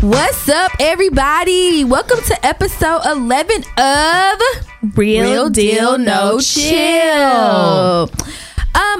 [0.00, 1.82] What's up, everybody?
[1.82, 6.70] Welcome to episode 11 of Real Deal No Chill.
[8.06, 8.08] Um,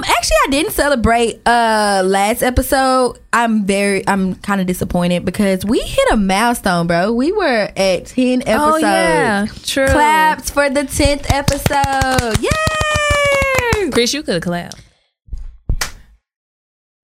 [0.03, 3.17] actually, I didn't celebrate uh last episode.
[3.31, 7.13] I'm very, I'm kind of disappointed because we hit a milestone, bro.
[7.13, 8.49] We were at 10 episodes.
[8.51, 9.87] Oh yeah, true.
[9.87, 12.39] Claps for the 10th episode.
[12.41, 13.89] Yay!
[13.91, 14.81] Chris, you could have clapped.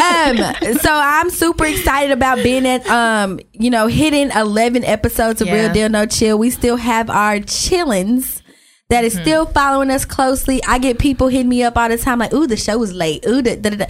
[0.00, 0.36] um
[0.78, 5.54] so i'm super excited about being at um you know hitting 11 episodes of Yeah.
[5.54, 8.40] real deal no chill we still have our chillins
[8.90, 12.18] that is still following us closely i get people hitting me up all the time
[12.18, 13.86] like ooh the show is late ooh da, da, da.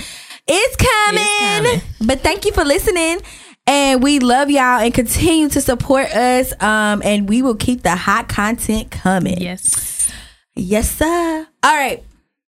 [0.46, 1.24] It's, coming.
[1.64, 1.80] coming.
[2.06, 3.20] but thank you for listening
[3.66, 7.96] and we love y'all and continue to support us um and we will keep the
[7.96, 10.12] hot content coming Yes.
[10.56, 11.48] Yes, sir.
[11.64, 12.04] All right.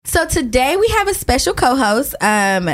[0.07, 2.15] So today we have a special co-host.
[2.21, 2.69] Um,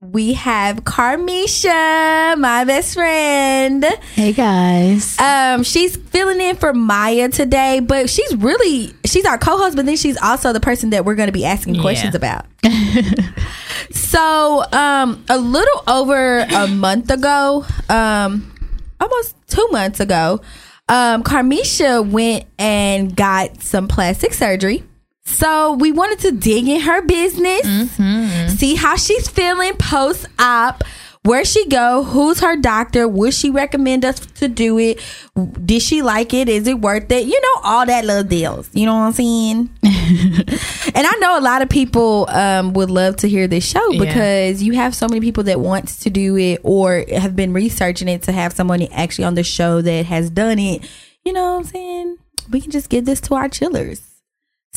[0.00, 3.84] we have Carmeshia, my best friend.
[4.14, 5.18] Hey guys.
[5.18, 9.96] Um, she's filling in for Maya today, but she's really she's our co-host, but then
[9.96, 11.80] she's also the person that we're going to be asking Yeah.
[11.82, 12.44] questions about.
[13.92, 18.52] so, um, a little over a month ago, um,
[19.00, 20.40] almost two months ago,
[20.88, 24.84] um, Carmeshia went and got some plastic surgery.
[25.28, 27.62] So we wanted to dig in her business,
[28.58, 30.84] see how she's feeling post op.
[31.24, 32.04] Where she go?
[32.04, 33.06] Who's her doctor?
[33.06, 34.98] Would she recommend us to do it?
[35.66, 36.48] Did she like it?
[36.48, 37.26] Is it worth it?
[37.26, 38.70] You know all that little deals.
[38.72, 39.68] You know what I'm saying?
[39.82, 44.04] and I know a lot of people um, would love to hear this show Yeah.
[44.04, 48.08] because you have so many people that want to do it or have been researching
[48.08, 50.88] it to have someone actually on the show that has done it.
[51.24, 52.16] You know what I'm saying?
[52.48, 54.00] We can just give this to our chillers.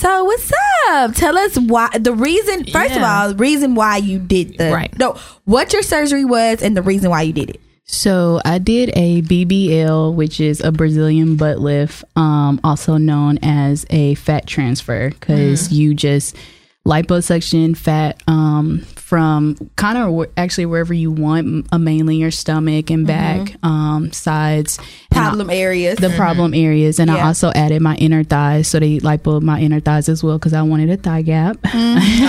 [0.02, 0.52] So what's
[0.90, 1.14] up?
[1.14, 4.98] Tell us why the reason first of all, the reason why you did the Right.
[4.98, 7.62] no what your surgery was and the reason why you did it.
[7.86, 13.86] So I did a BBL, which is a Brazilian butt lift, um, also known as
[13.92, 16.36] a fat transfer, because you just
[16.84, 23.06] liposuction fat um, from kind of actually wherever you want, uh, mainly your stomach and
[23.06, 24.80] back, um, sides,
[25.12, 25.98] and I- Problem areas.
[26.00, 27.00] the problem areas.
[27.00, 30.38] And I also added my inner thighs, so they lipo my inner thighs as well,
[30.38, 31.58] because I wanted a thigh gap.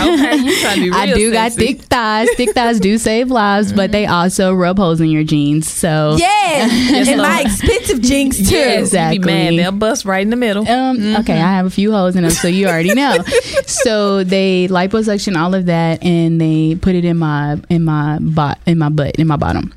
[0.03, 2.29] Okay, you trying to be real I do got thick thighs.
[2.37, 5.69] Thick thighs do save lives, but they also rub holes in your jeans.
[5.71, 8.57] So yes, and my expensive jinx too.
[8.57, 9.19] You Exactly.
[9.19, 9.53] be mad.
[9.59, 10.67] They'll bust right in the middle.
[10.69, 13.19] Um, okay, I have a few holes in them, so you already know.
[13.67, 18.59] so they liposuction all of that, and they put it in my in my bot
[18.67, 19.73] in my butt in my bottom.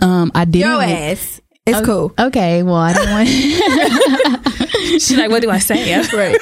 [0.00, 0.68] Um, I didn't.
[0.70, 1.40] Your ass.
[1.64, 2.12] It's Oh, cool.
[2.26, 3.28] Okay, well, I didn't want.
[5.00, 5.94] She's like, what do I say?
[6.12, 6.36] right.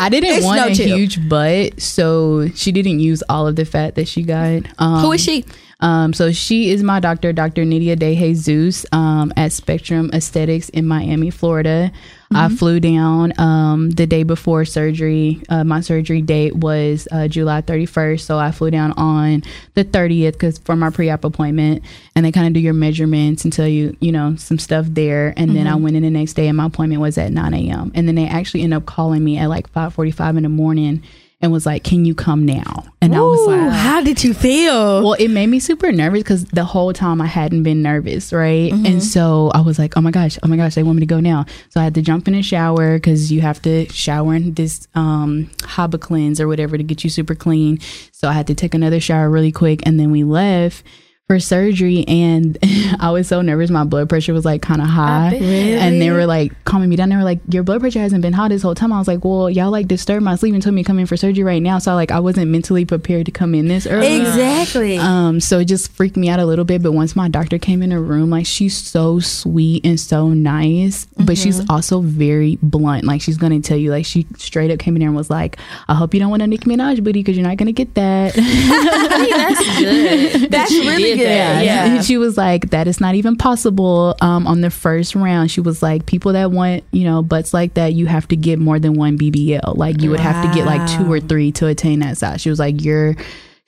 [0.00, 0.96] I didn't It's want no a chill.
[0.96, 4.62] huge butt, so she didn't use all of the fat that she got.
[4.78, 5.44] Um, Who is she?
[5.78, 7.64] Um, so she is my doctor, Dr.
[7.64, 11.92] Nydia De Jesus, um, at Spectrum Aesthetics in Miami, Florida.
[12.36, 15.42] I flew down um, the day before surgery.
[15.48, 19.42] Uh, my surgery date was uh, July 31st, so I flew down on
[19.74, 21.82] the 30th because for my pre-op appointment,
[22.14, 25.34] and they kind of do your measurements and tell you, you know, some stuff there.
[25.36, 27.92] And then I went in the next day, and my appointment was at 9 a.m.
[27.94, 31.02] And then they actually end up calling me at like 5:45 in the morning
[31.42, 35.02] and was like, "Can you come now?" And I was like, how did you feel?
[35.02, 38.72] well, it made me super nervous because the whole time I hadn't been nervous, right?
[38.72, 38.86] Mm-hmm.
[38.86, 41.06] And so I was like, oh my gosh, oh my gosh, they want me to
[41.06, 41.44] go now.
[41.70, 44.86] So I had to jump in the shower because you have to shower in this
[44.94, 47.80] um, Hibiclens or whatever to get you super clean.
[48.12, 49.84] So I had to take another shower really quick.
[49.84, 50.84] And then we left
[51.32, 52.04] for surgery.
[52.06, 52.58] And
[53.00, 53.70] I was so nervous.
[53.70, 55.30] My blood pressure was like kind of high.
[55.30, 55.42] bet.
[55.42, 57.08] And they were like calming me down.
[57.08, 58.92] They were like, your blood pressure hasn't been high this whole time.
[58.92, 61.06] I was like, well, y'all like disturbed my sleep and told me to come in
[61.06, 61.78] for surgery right now.
[61.78, 64.20] So like, I wasn't mentally prepared to come in this early.
[64.20, 64.98] exactly.
[64.98, 66.82] Um, so it just freaked me out a little bit.
[66.82, 71.06] But once my doctor came in the room, like she's so sweet and so nice,
[71.18, 73.04] but she's also very blunt.
[73.04, 75.56] Like she's gonna tell you, like she straight up came in there and was like,
[75.88, 78.34] "I hope you don't want a Nicki Minaj booty because you're not gonna get that."
[79.32, 80.50] That's good.
[80.50, 81.21] That's really good.
[81.22, 81.84] Yeah.
[81.86, 85.60] And she was like, "That is not even possible." Um, on the first round, she
[85.60, 88.78] was like, "People that want you know butts like that, you have to get more
[88.78, 89.76] than one BBL.
[89.76, 92.50] Like you would have to get like two or three to attain that size." She
[92.50, 93.16] was like, "Your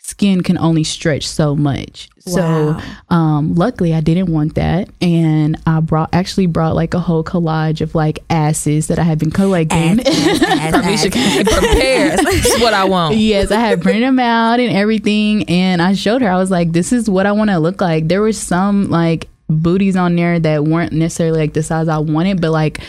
[0.06, 2.78] skin can only stretch so much." So,
[3.10, 7.80] um, luckily, I didn't want that, and I brought actually brought like a whole collage
[7.82, 9.98] of like asses that I had been collecting.
[9.98, 12.18] Carmeshia came prepared.
[12.20, 13.16] That's what I want.
[13.16, 16.30] yes, I had printed them out and everything, and I showed her.
[16.30, 19.28] I was like, "This is what I want to look like." There was some like
[19.50, 22.80] booties on there that weren't necessarily like the size I wanted, but like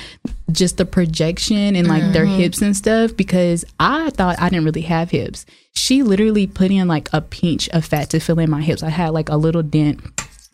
[0.51, 3.17] just the projection and like their hips and stuff.
[3.17, 5.45] Because I thought I didn't really have hips.
[5.75, 8.81] She literally put in like a pinch of fat to fill in my hips.
[8.83, 9.99] I had like a little dent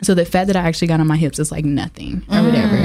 [0.04, 2.76] So the fat that I actually got on my hips is like nothing or whatever,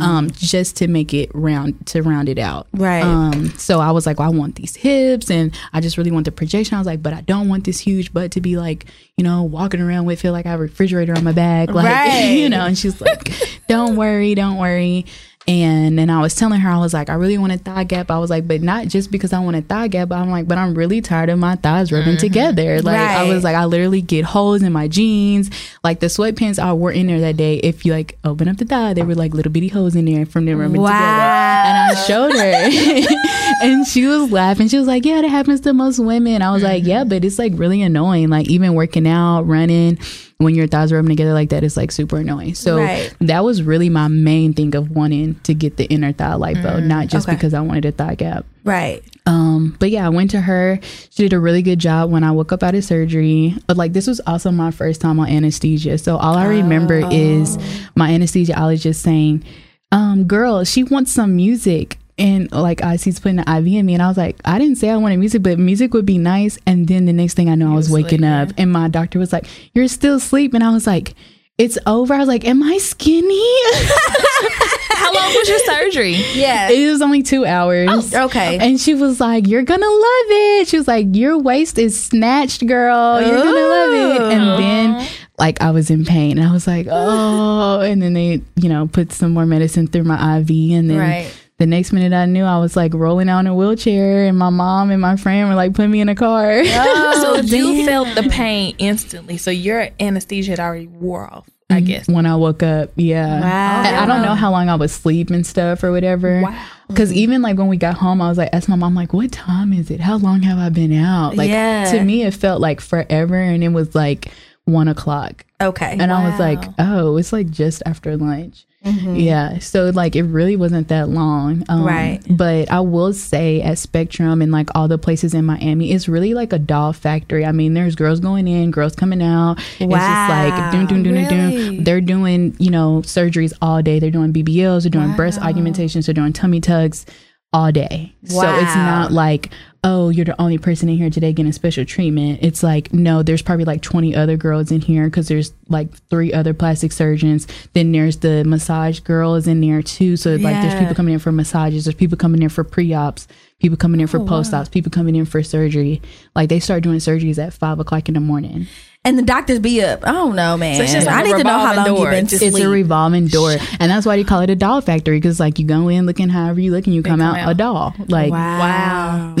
[0.00, 2.68] um, just to make it round to round it out.
[2.72, 3.02] Right.
[3.02, 6.26] Um, so I was like, well, I want these hips, and I just really want
[6.26, 6.76] the projection.
[6.76, 8.84] I was like, but I don't want this huge butt to be like,
[9.16, 11.84] you know, walking around with feel like I have a refrigerator on my back, like
[11.92, 12.38] Right.
[12.38, 12.64] you know.
[12.66, 13.32] And she's like,
[13.68, 15.06] don't worry, don't worry.
[15.48, 18.10] And then I was telling her, I was like, I really want a thigh gap.
[18.10, 20.10] I was like, but not just because I want a thigh gap.
[20.10, 22.18] But I'm like, but I'm really tired of my thighs rubbing mm-hmm.
[22.18, 22.82] together.
[22.82, 25.50] Like I was like, I literally get holes in my jeans.
[25.82, 27.56] Like the sweatpants I wore in there that day.
[27.56, 30.26] If you like open up the thigh, there were like little bitty holes in there
[30.26, 30.94] from them rubbing together.
[30.94, 34.68] And I showed her, and she was laughing.
[34.68, 37.38] She was like, "Yeah, that happens to most women." I was like, "Yeah, but it's
[37.38, 38.28] like really annoying.
[38.28, 39.98] Like even working out, running."
[40.38, 42.54] When your thighs are rubbing together like that, it's like super annoying.
[42.54, 43.12] So Right.
[43.20, 47.08] that was really my main thing of wanting to get the inner thigh lipo, not
[47.08, 47.36] just Okay.
[47.36, 48.46] because I wanted a thigh gap.
[48.64, 49.02] Right.
[49.26, 50.80] Um, but yeah, I went to her.
[51.10, 53.54] She did a really good job when I woke up out of surgery.
[53.66, 55.98] But like this was also my first time on anesthesia.
[55.98, 57.58] So all I remember is
[57.94, 59.44] my anesthesiologist saying,
[59.92, 61.98] um, girl, she wants some music.
[62.20, 64.76] And like I she's putting the IV in me and I was like, I didn't
[64.76, 66.58] say I wanted music, but music would be nice.
[66.66, 69.32] And then the next thing I know I was waking up and my doctor was
[69.32, 70.52] like, You're still asleep.
[70.54, 71.14] And I was like,
[71.58, 72.12] It's over.
[72.14, 73.42] I was like, Am I skinny?
[74.92, 76.12] How long was your surgery?
[76.34, 76.68] Yeah.
[76.68, 77.88] it was only two hours.
[78.14, 78.58] Oh, okay.
[78.58, 80.68] And she was like, You're gonna love it.
[80.68, 83.20] She was like, Your waist is snatched, girl.
[83.20, 84.20] You're gonna love it.
[84.32, 85.08] And then
[85.38, 88.86] like I was in pain and I was like, Oh and then they, you know,
[88.88, 91.34] put some more medicine through my IV and then Right.
[91.60, 94.48] The next minute I knew I was like rolling out in a wheelchair and my
[94.48, 96.64] mom and my friend were like putting me in a car.
[96.64, 99.36] so you felt the pain instantly.
[99.36, 101.84] So your anesthesia had already wore off, I mm-hmm.
[101.84, 102.08] guess.
[102.08, 102.92] when I woke up.
[102.96, 103.42] Yeah.
[103.42, 103.82] Wow.
[103.84, 106.40] And I don't know how long I was asleep and stuff or whatever.
[106.40, 106.66] Wow.
[106.88, 109.30] Because even like when we got home, I was like, asked my mom, like, what
[109.30, 110.00] time is it?
[110.00, 111.36] How long have I been out?
[111.36, 111.92] Like, Yeah.
[111.92, 113.36] to me, it felt like forever.
[113.36, 114.32] And it was like
[114.64, 115.44] one o'clock.
[115.60, 115.96] Okay.
[115.98, 118.66] And I was like, oh, it's like just after lunch.
[118.82, 119.58] Yeah.
[119.58, 121.64] So like it really wasn't that long.
[121.68, 122.20] Um, Right.
[122.30, 126.32] But I will say at Spectrum and like all the places in Miami, it's really
[126.32, 127.44] like a doll factory.
[127.44, 129.58] I mean, there's girls going in, girls coming out.
[129.58, 131.28] It's just like doom, doom, doom, Really?
[131.76, 131.84] doom.
[131.84, 133.98] They're doing, you know, surgeries all day.
[133.98, 137.04] They're doing BBLs, they're doing breast augmentations, they're doing tummy tucks
[137.52, 138.14] all day.
[138.24, 139.50] So it's not like,
[139.82, 142.38] oh, you're the only person in here today getting special treatment.
[142.42, 146.32] It's like, no, there's probably like 20 other girls in here because there's like three
[146.32, 147.48] other plastic surgeons.
[147.72, 150.16] Then there's the massage girl is in there too.
[150.16, 153.26] So like there's people coming in for massages, there's people coming in for pre ops,
[153.58, 156.00] people coming in for oh, post ops, people coming in for surgery.
[156.36, 158.66] Like they start doing surgeries at five o'clock in the morning.
[159.02, 160.06] And the doctors be up.
[160.06, 160.76] I don't know, man.
[160.76, 162.10] So it's just like I a need to know how long revolving you've door.
[162.10, 162.66] been Just It's asleep.
[162.66, 165.64] a revolving door, and that's why they call it a doll factory because like you
[165.66, 167.50] go in looking however you look and you come, come out, out.
[167.50, 167.94] a doll.
[168.08, 169.34] Like wow.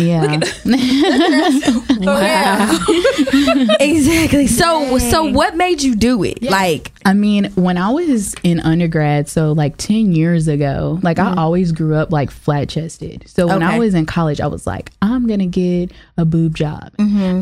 [2.02, 4.46] Oh, yeah, wow, exactly.
[4.46, 6.42] So so what made you do it?
[6.42, 11.30] Like I mean, when I was in undergrad, so like 10 years ago, like I
[11.30, 11.38] mm-hmm.
[11.38, 13.24] always grew up like flat chested.
[13.26, 16.54] So when I was in college, I was like, I'm going to get a boob
[16.54, 16.92] job.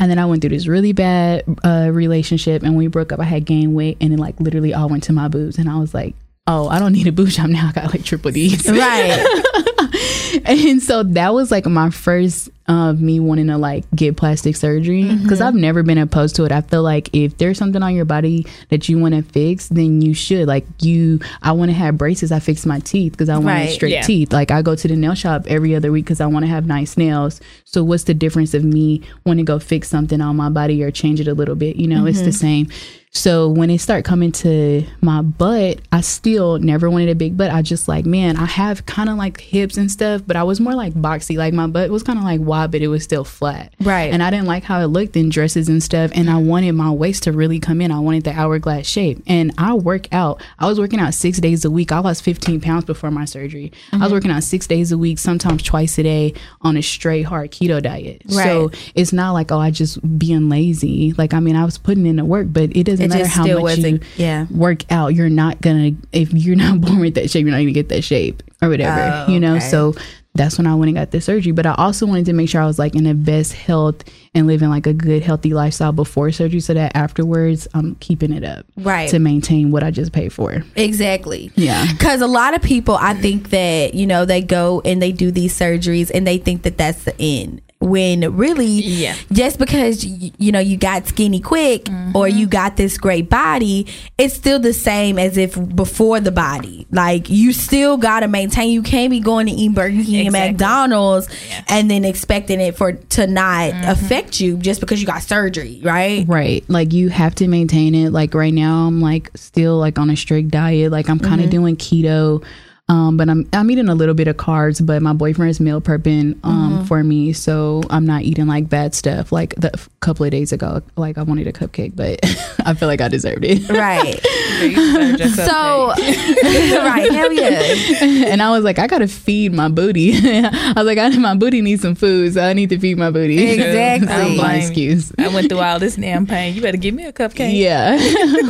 [0.01, 3.21] And then I went through this really bad uh, relationship and when we broke up.
[3.21, 5.59] I had gained weight and it like literally all went to my boobs.
[5.59, 6.15] And I was like,
[6.47, 7.69] oh, I don't need a boob job now.
[7.69, 8.69] I got like triple D's.
[8.69, 10.43] right.
[10.45, 15.03] and so that was like my first uh, me wanting to like get plastic surgery
[15.23, 16.53] because I've never been opposed to it.
[16.53, 20.03] I feel like if there's something on your body that you want to fix, then
[20.03, 20.46] you should.
[20.46, 22.31] Like you, I want to have braces.
[22.31, 23.70] I fix my teeth because I want Right.
[23.70, 24.03] straight Yeah.
[24.03, 24.32] teeth.
[24.32, 26.67] Like I go to the nail shop every other week because I want to have
[26.67, 27.41] nice nails.
[27.65, 30.91] So what's the difference of me wanting to go fix something on my body or
[30.91, 31.77] change it a little bit?
[31.77, 32.69] You know, it's the same.
[33.10, 37.51] So when it start coming to my butt, I still never wanted a big butt.
[37.51, 40.60] I just like, man, I have kind of like hips and stuff, but I was
[40.60, 41.39] more like boxy.
[41.39, 43.72] Like my butt was kind of like wide, but it was still flat.
[43.81, 44.12] Right.
[44.12, 46.10] And I didn't like how it looked in dresses and stuff.
[46.15, 47.93] And I wanted my waist to really come in.
[47.93, 49.22] I wanted the hourglass shape.
[49.27, 50.43] And I work out.
[50.58, 51.93] I was working out six days a week.
[51.93, 53.70] I lost 15 pounds before my surgery.
[53.93, 54.03] I Mm-hmm.
[54.05, 57.50] was working out six days a week, sometimes twice a day on a straight hard
[57.53, 58.22] keto diet.
[58.29, 61.12] So it's not like, oh, I just being lazy.
[61.19, 63.46] Like, I mean, I was putting in the work, but it doesn't It matter how
[63.60, 64.46] much you yeah.
[64.50, 65.15] work out.
[65.15, 68.03] You're not gonna, if you're not born with that shape, you're not gonna get that
[68.03, 69.56] shape or whatever, Oh, you know?
[69.56, 69.69] okay.
[69.69, 69.94] So
[70.35, 71.53] that's when I went and got the surgery.
[71.53, 74.05] But I also wanted to make sure I was like in the best health
[74.35, 78.44] and living like a good, healthy lifestyle before surgery so that afterwards I'm keeping it
[78.44, 78.65] up.
[78.77, 79.08] Right.
[79.11, 80.63] To maintain what I just paid for.
[80.77, 81.51] Exactly.
[81.56, 81.91] Yeah.
[81.91, 85.31] Because a lot of people, I think that, you know, they go and they do
[85.31, 87.61] these surgeries and they think that that's the end.
[87.81, 89.15] When really Yeah.
[89.32, 92.51] just because y- you know you got skinny quick or you mm-hmm.
[92.51, 97.53] got this great body it's still the same as if before the body like you
[97.53, 100.53] still got to maintain you can't be going to eat burger king and Exactly.
[100.53, 101.29] mcdonald's
[101.69, 103.91] and then expecting it for to not mm-hmm.
[103.91, 106.65] affect you just because you got surgery right Right.
[106.69, 108.11] Like you have to maintain it.
[108.11, 110.93] Like right now I'm like still like on a strict diet.
[110.93, 111.51] Like I'm kind of mm-hmm.
[111.51, 112.44] doing keto.
[112.91, 115.81] Um, but I'm I'm eating a little bit of carbs, but my boyfriend is meal
[115.81, 119.31] prepping um for me, so I'm not eating like bad stuff.
[119.31, 122.19] Like the f- couple of days ago, like I wanted a cupcake, but
[122.67, 123.69] I feel like I deserved it.
[123.69, 124.19] right
[124.63, 129.69] You deserved your so right hell yeah and I was like, I gotta feed my
[129.69, 130.15] booty.
[130.17, 133.11] I was like, I, my booty needs some food, so I need to feed my
[133.11, 133.39] booty.
[133.53, 134.07] Exactly.
[134.09, 135.13] That was my excuse.
[135.19, 136.55] I went through all this damn pain.
[136.55, 137.57] You better give me a cupcake.
[137.57, 137.93] Yeah.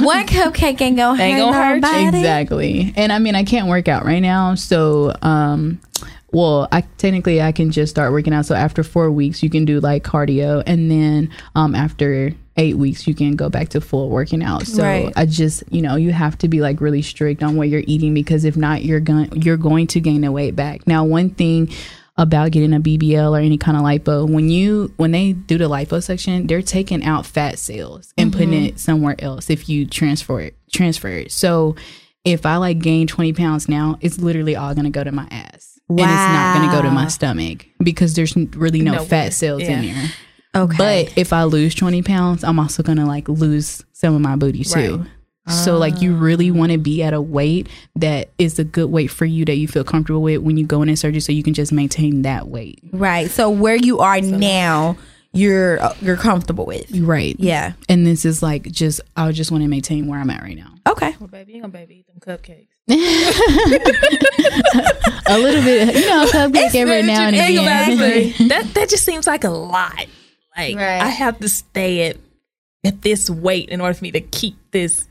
[0.05, 1.81] one cupcake ain't gonna Ain't hurt gonna hurt you.
[1.81, 2.19] nobody.
[2.19, 5.81] exactly and i mean i can't work out right now so um
[6.33, 9.65] well i technically i can just start working out so after four weeks you can
[9.65, 14.09] do like cardio and then um after eight weeks you can go back to full
[14.11, 15.13] working out so Right.
[15.17, 18.15] i just you know you have to be like really strict on what you're eating
[18.15, 21.71] because if not you're going you're going to gain the weight back now one thing
[22.21, 24.29] about getting a BBL or any kind of lipo.
[24.29, 28.81] When you when they do the liposuction, they're taking out fat cells and putting it
[28.81, 31.31] somewhere else if you transfer it transfer it.
[31.31, 31.77] So
[32.29, 35.79] if I like gain 20 pounds now, it's literally all gonna go to my ass.
[35.89, 39.83] And it's not gonna go to my stomach because there's really no fat cells in
[39.85, 39.95] Yeah.
[40.55, 40.63] there.
[40.65, 44.37] okay But if I lose 20 pounds, I'm also gonna like lose some of my
[44.37, 44.99] booty too.
[44.99, 45.07] Right.
[45.51, 49.11] So like you really want to be at a weight that is a good weight
[49.11, 51.55] for you that you feel comfortable with when you go in surgery so you can
[51.55, 52.81] just maintain that weight.
[52.93, 54.95] right so where you are now
[55.33, 57.37] you're uh, you're comfortable with Right.
[57.39, 60.57] yeah And this is like just I just want to maintain where I'm at right
[60.57, 60.73] now.
[60.89, 62.67] okay Well, baby, you gonna baby eat them cupcakes.
[65.31, 67.91] A little bit, you know, cupcake every now and again.
[67.93, 68.49] Exactly.
[68.49, 70.07] that that just seems like a lot.
[70.57, 71.01] Like Right.
[71.03, 72.17] I have to stay at
[72.85, 75.07] at this weight in order for me to keep this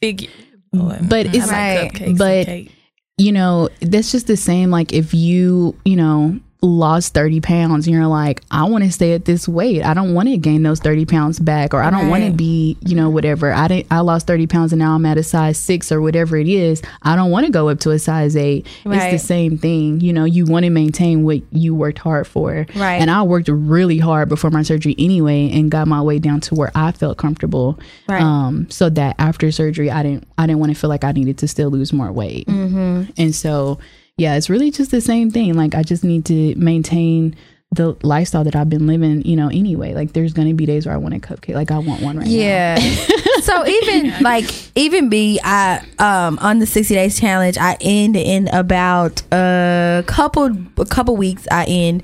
[0.00, 0.30] figure.
[0.72, 1.92] Boy, But it's- like Right.
[1.92, 2.72] cupcakes but-
[3.18, 4.70] you know, that's just the same.
[4.70, 9.12] Like if you, you know, lost 30 pounds and you're like, I want to stay
[9.12, 9.82] at this weight.
[9.84, 12.76] I don't want to gain those 30 pounds back or I don't want to be,
[12.80, 13.52] you know, whatever.
[13.52, 16.36] I didn't, I lost 30 pounds and now I'm at a size six or whatever
[16.36, 16.82] it is.
[17.02, 18.66] I don't want to go up to a size eight.
[18.84, 19.12] Right.
[19.12, 20.00] It's the same thing.
[20.00, 22.66] You know, you want to maintain what you worked hard for.
[22.74, 22.96] Right.
[23.00, 26.54] And I worked really hard before my surgery anyway and got my weight down to
[26.54, 27.78] where I felt comfortable.
[28.08, 28.22] Right.
[28.22, 31.38] Um, so that after surgery, I didn't, I didn't want to feel like I needed
[31.38, 32.46] to still lose more weight.
[32.46, 33.10] Mm-hmm.
[33.16, 33.78] And so,
[34.18, 35.54] yeah, it's really just the same thing.
[35.54, 37.36] Like, I just need to maintain
[37.72, 39.92] the lifestyle that I've been living, you know, anyway.
[39.92, 41.54] Like, there's to be days where I want a cupcake.
[41.54, 42.32] Like, I want one right now.
[42.32, 42.78] Yeah.
[43.42, 44.44] so even like
[44.74, 50.50] even me, I um on the sixty days challenge, I end in about a couple
[50.78, 51.46] a couple weeks.
[51.50, 52.02] I end.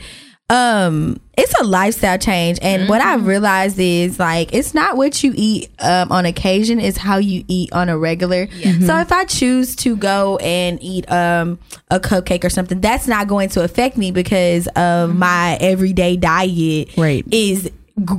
[0.53, 5.33] Um, it's a lifestyle change, and what I realized is like it's not what you
[5.35, 8.49] eat um, on occasion; it's how you eat on a regular.
[8.87, 11.59] So if I choose to go and eat um
[11.91, 16.97] a cupcake or something, that's not going to affect me because of my everyday diet.
[16.99, 17.25] Right.
[17.33, 17.71] is g-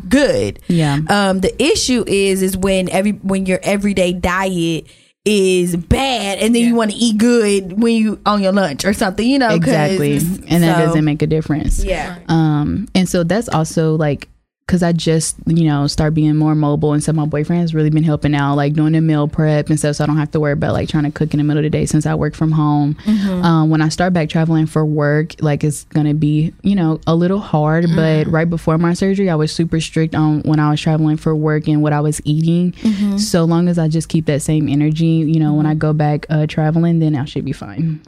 [0.09, 0.59] good.
[0.67, 0.99] Yeah.
[1.09, 4.87] Um, the issue is is when every when your everyday diet
[5.25, 8.93] is bad, and then you want to eat good when you on your lunch or
[8.93, 9.25] something.
[9.25, 10.17] You know Exactly.
[10.17, 11.83] And that doesn't make a difference.
[11.83, 12.19] Yeah.
[12.27, 14.27] Um, and so that's also like,
[14.73, 16.93] cause I just, you know, start being more mobile.
[16.93, 19.77] And so my boyfriend has really been helping out, like doing the meal prep and
[19.77, 19.97] stuff.
[19.97, 21.63] So I don't have to worry about like trying to cook in the middle of
[21.63, 22.97] the day since I work from home.
[23.43, 26.99] Um, when I start back traveling for work, like it's going to be, you know,
[27.05, 27.85] a little hard.
[27.95, 31.35] But right before my surgery, I was super strict on when I was traveling for
[31.35, 32.73] work and what I was eating.
[33.19, 36.25] So long as I just keep that same energy, you know, when I go back
[36.31, 38.01] uh, traveling, then I should be fine.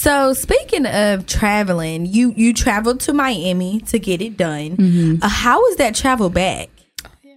[0.00, 5.20] So speaking of traveling, you you traveled to Miami to get it done.
[5.22, 6.70] Uh, how was that travel back?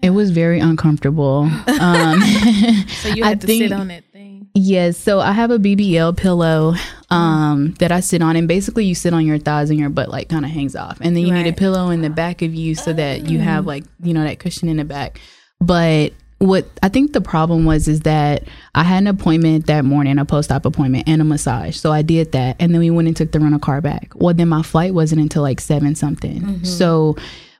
[0.01, 1.49] It was very uncomfortable.
[1.67, 2.21] Um,
[3.01, 4.47] So you I had to think- sit on that thing.
[4.55, 6.75] yes, so I have a BBL pillow
[7.09, 10.07] um, that I sit on, and basically you sit on your thighs and your butt
[10.07, 12.55] like kind of hangs off, and then you need a pillow in the back of
[12.55, 15.19] you so that you have like you know that cushion in the back.
[15.59, 16.13] But
[16.43, 18.43] what I think the problem was is that
[18.75, 21.77] I had an appointment that morning, a post op appointment and a massage.
[21.77, 24.11] So I did that, and then we went and took the rental car back.
[24.15, 26.63] Well, then my flight wasn't until like seven something.
[26.65, 27.15] So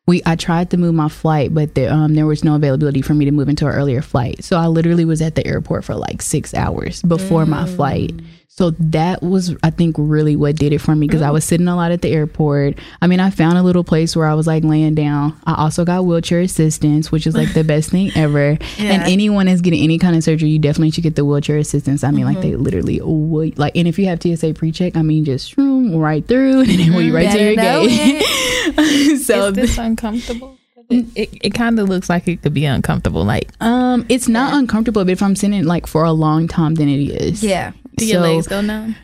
[0.06, 3.13] we I tried to move my flight, but there um there was no availability for
[3.13, 4.44] me to move into an earlier flight.
[4.44, 8.13] So I literally was at the airport for like six hours before my flight.
[8.55, 11.67] So that was, I think, really what did it for me because I was sitting
[11.67, 12.77] a lot at the airport.
[13.01, 15.36] I mean, I found a little place where I was like laying down.
[15.43, 18.60] I also got wheelchair assistance, which is like the best thing ever.
[18.77, 22.03] And anyone that's getting any kind of surgery, you definitely should get the wheelchair assistance.
[22.03, 25.25] I mean, like they literally would like, and if you have TSA pre-check, I mean,
[25.25, 28.22] just shroom right through and then we right to your gate.
[29.24, 30.60] so Is this uncomfortable?
[30.89, 33.24] It, it, it kind of looks like it could be uncomfortable.
[33.24, 36.88] Like, um, it's not uncomfortable, but if I'm sitting like for a long time, then
[36.88, 37.43] it is.
[37.43, 37.72] Yeah.
[37.97, 38.95] Do your So- legs go numb?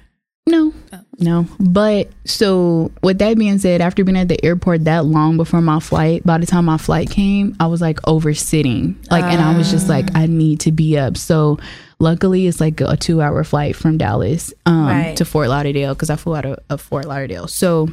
[0.48, 0.98] No, Oh.
[1.20, 1.46] no.
[1.60, 5.80] But so, with that being said, after being at the airport that long before my
[5.80, 9.56] flight, by the time my flight came, I was like over sitting, like, and I
[9.56, 11.18] was just like, I need to be up.
[11.18, 11.60] So,
[12.00, 15.16] luckily, it's like a two hour flight from Dallas um, Right.
[15.18, 17.48] to Fort Lauderdale because I flew out of, of Fort Lauderdale.
[17.48, 17.90] So.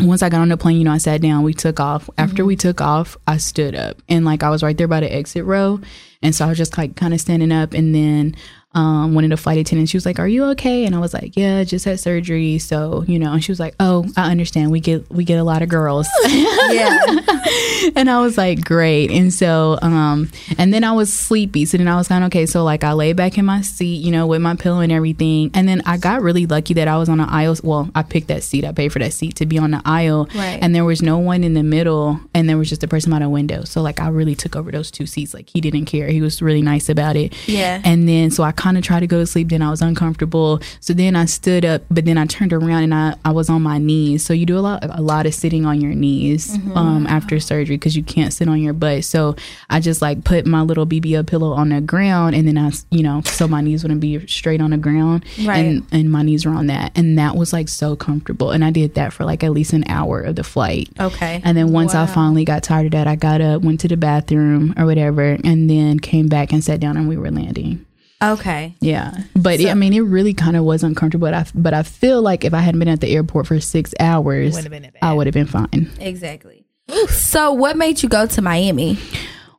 [0.00, 2.10] Once I got on the plane, you know, I sat down, we took off.
[2.18, 5.14] After we took off, I stood up and like I was right there by the
[5.14, 5.78] exit row.
[6.20, 7.74] And so I was just like kind of standing up.
[7.74, 8.34] And then
[8.74, 11.14] um, one of the flight attendants, she was like, "Are you okay?" And I was
[11.14, 14.70] like, "Yeah, just had surgery." So you know, and she was like, "Oh, I understand.
[14.70, 16.08] We get we get a lot of girls."
[16.64, 16.98] Yeah.
[17.94, 21.66] and I was like, "Great." And so, um, and then I was sleepy.
[21.66, 22.46] So then I was kind of okay.
[22.46, 25.50] So like I lay back in my seat, you know, with my pillow and everything.
[25.54, 27.56] And then I got really lucky that I was on the aisle.
[27.62, 28.64] Well, I picked that seat.
[28.64, 30.28] I paid for that seat to be on the aisle.
[30.34, 30.58] Right.
[30.60, 33.20] And there was no one in the middle, and there was just a person by
[33.20, 33.64] the window.
[33.64, 35.34] So like I really took over those two seats.
[35.34, 36.08] Like he didn't care.
[36.08, 37.34] He was really nice about it.
[37.46, 37.80] Yeah.
[37.84, 39.48] And then so I kind of tried to go to sleep.
[39.50, 40.58] Then I was uncomfortable.
[40.80, 43.60] So then I stood up, but then I turned around and I, I was on
[43.62, 44.24] my knees.
[44.24, 47.76] So you do a lot a lot of sitting on your knees um, after surgery
[47.76, 49.04] because you can't sit on your butt.
[49.04, 49.36] So
[49.68, 53.02] I just like put my little BBL pillow on the ground, and then I you
[53.02, 55.58] know so my knees wouldn't be straight on the ground, Right.
[55.58, 58.50] and and my knees were on that, and that was like so comfortable.
[58.50, 60.88] And I did that for like at least an hour of the flight.
[60.98, 61.40] Okay.
[61.44, 63.96] And then once I finally got tired of that, I got up, went to the
[63.98, 67.84] bathroom or whatever, and then came back and sat down, and we were landing.
[68.22, 68.74] Okay.
[68.80, 71.26] Yeah, but it- I mean, it really kind of was uncomfortable.
[71.26, 73.92] But I, but I feel like if I hadn't been at the airport for six
[74.00, 75.90] hours, Wouldn't have been that I would have been fine.
[76.00, 76.64] Exactly.
[77.08, 78.98] So, what made you go to Miami?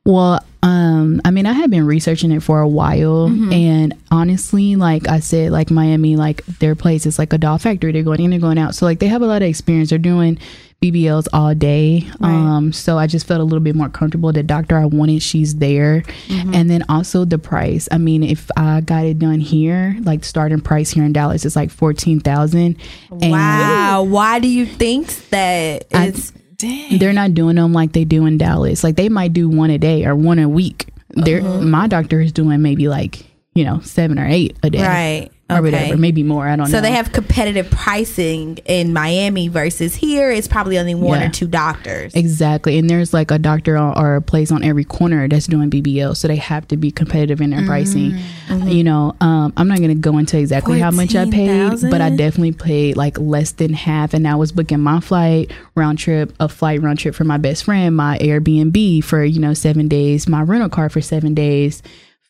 [0.04, 5.08] Well, um, I mean, I had been researching it for a while, and honestly, like
[5.08, 7.90] I said, like Miami, like their place is like a doll factory.
[7.92, 9.90] They're going in and going out, so like they have a lot of experience.
[9.90, 10.38] They're doing
[10.82, 14.30] BBLs all day, um, so I just felt a little bit more comfortable.
[14.32, 17.88] The doctor I wanted, she's there, and then also the price.
[17.90, 21.56] I mean, if I got it done here, like starting price here in Dallas is
[21.56, 22.76] like fourteen thousand.
[23.10, 24.02] Wow.
[24.02, 26.98] Why do you think that I- it's Dang.
[26.98, 28.84] they're not doing them like they do in Dallas.
[28.84, 30.88] Like they might do one a day or one a week.
[31.10, 31.62] They're Uh-huh.
[31.62, 35.30] my doctor is doing maybe like you know seven or eight a day, right?
[35.48, 36.48] Or whatever, maybe more.
[36.48, 36.72] I don't know.
[36.78, 40.28] So they have competitive pricing in Miami versus here.
[40.32, 41.28] It's probably only one Yeah.
[41.28, 42.14] or two doctors.
[42.14, 46.16] exactly, and there's like a doctor or, a place on every corner that's doing BBL,
[46.16, 48.12] so they have to be competitive in their pricing.
[48.48, 48.68] Mm-hmm.
[48.68, 52.00] You know, um, I'm not going to go into exactly how much I paid, but
[52.00, 56.32] I definitely paid like less than half, and I was booking my flight round trip,
[56.40, 60.28] a flight round trip for my best friend, my Airbnb for you know seven days,
[60.28, 61.82] my rental car for seven days.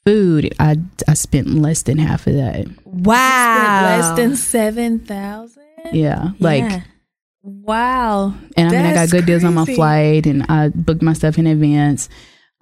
[0.06, 0.76] Food, I
[1.08, 2.66] I spent less than half of that.
[2.84, 3.82] Wow.
[3.82, 5.64] Less than seven thousand.
[5.92, 6.80] Yeah, like Yeah.
[7.42, 8.34] Wow.
[8.56, 11.12] and I mean I got That's good deals on my flight and I booked my
[11.12, 12.08] stuff in advance.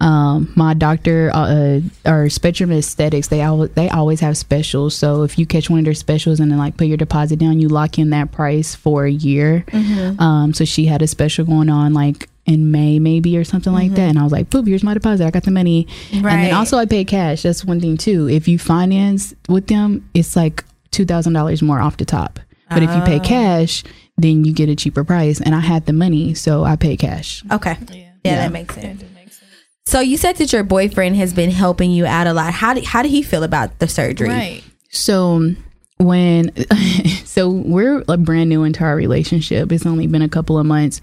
[0.01, 4.95] Um, my doctor uh, or Spectrum Aesthetics, they always they always have specials.
[4.95, 7.61] So if you catch one of their specials and then like put your deposit down,
[7.61, 9.65] you lock in that price for a year.
[9.69, 10.21] Mm-hmm.
[10.21, 13.93] Um, so she had a special going on like in May maybe or something like
[13.93, 15.27] that, and I was like, "Boop, here's my deposit.
[15.27, 16.15] I got the money." Right.
[16.15, 16.43] And Mm-hmm.
[16.45, 17.43] Then also I paid cash.
[17.43, 18.29] That's one thing too.
[18.29, 22.39] If you finance with them, it's like two thousand dollars more off the top.
[22.71, 23.07] But if you Oh.
[23.07, 23.85] pay cash,
[24.17, 25.41] then you get a cheaper price.
[25.41, 27.43] And I had the money, so I paid cash.
[27.51, 27.77] Okay.
[27.91, 27.97] Yeah.
[27.97, 28.37] Yeah, Yeah.
[28.37, 29.01] that makes sense.
[29.01, 29.51] That makes sense.
[29.87, 32.53] So you said that your boyfriend has been helping you out a lot.
[32.53, 34.29] How did how did he feel about the surgery?
[34.29, 34.63] Right.
[34.91, 35.55] So
[35.99, 36.53] when
[37.25, 39.71] so we're like brand new into our relationship.
[39.73, 41.01] It's only been a couple of months.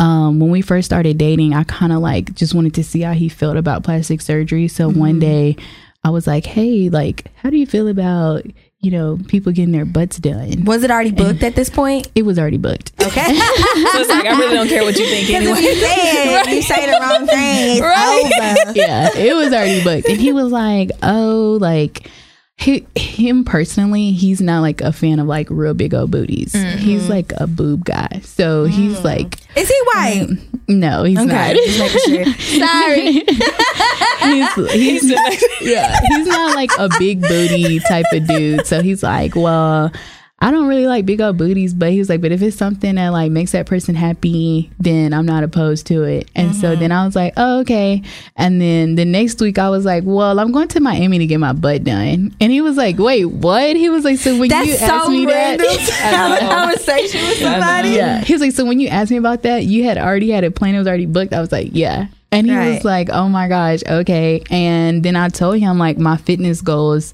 [0.00, 3.12] Um, when we first started dating, I kind of like just wanted to see how
[3.12, 4.66] he felt about plastic surgery.
[4.66, 5.56] So one day
[6.04, 8.44] I was like, "Hey, like, how do you feel about
[8.80, 12.08] you know people getting their butts done?" Was it already booked at this point?
[12.14, 12.92] It was already booked.
[13.02, 13.38] Okay.
[13.92, 15.60] So it's like I really don't care what you think anyway.
[15.60, 15.86] you say
[16.42, 18.72] it, you say the wrong thing, it's over.
[18.78, 20.08] yeah, it was already booked.
[20.08, 22.08] And he was like, oh, like
[22.60, 26.52] he, him personally, he's not like a fan of like real big old booties.
[26.52, 26.78] Mm-hmm.
[26.78, 28.20] He's like a boob guy.
[28.22, 29.04] So he's mm.
[29.04, 30.26] like, Is he white?
[30.28, 31.54] Um, no, he's Okay, not.
[31.56, 32.34] just making sure.
[32.66, 33.12] Sorry.
[34.20, 35.10] he's, he's
[35.62, 38.66] yeah, he's not like a big booty type of dude.
[38.66, 39.90] So he's like, well,
[40.42, 42.94] I don't really like big old booties, but he was like, but if it's something
[42.94, 46.30] that like makes that person happy, then I'm not opposed to it.
[46.34, 46.80] And so mm-hmm.
[46.80, 48.02] then I was like, oh, okay.
[48.36, 51.36] And then the next week I was like, well, I'm going to Miami to get
[51.40, 52.34] my butt done.
[52.40, 53.76] And he was like, wait, what?
[53.76, 55.66] He was like, so when you That's asked me random.
[55.66, 57.90] that, have a conversation with somebody.
[57.90, 60.44] yeah, he was like, so when you asked me about that, you had already had
[60.44, 61.34] a plane, it was already booked.
[61.34, 62.06] I was like, yeah.
[62.32, 62.76] And he Right.
[62.76, 64.42] was like, oh my gosh, okay.
[64.50, 67.12] And then I told him like my fitness goals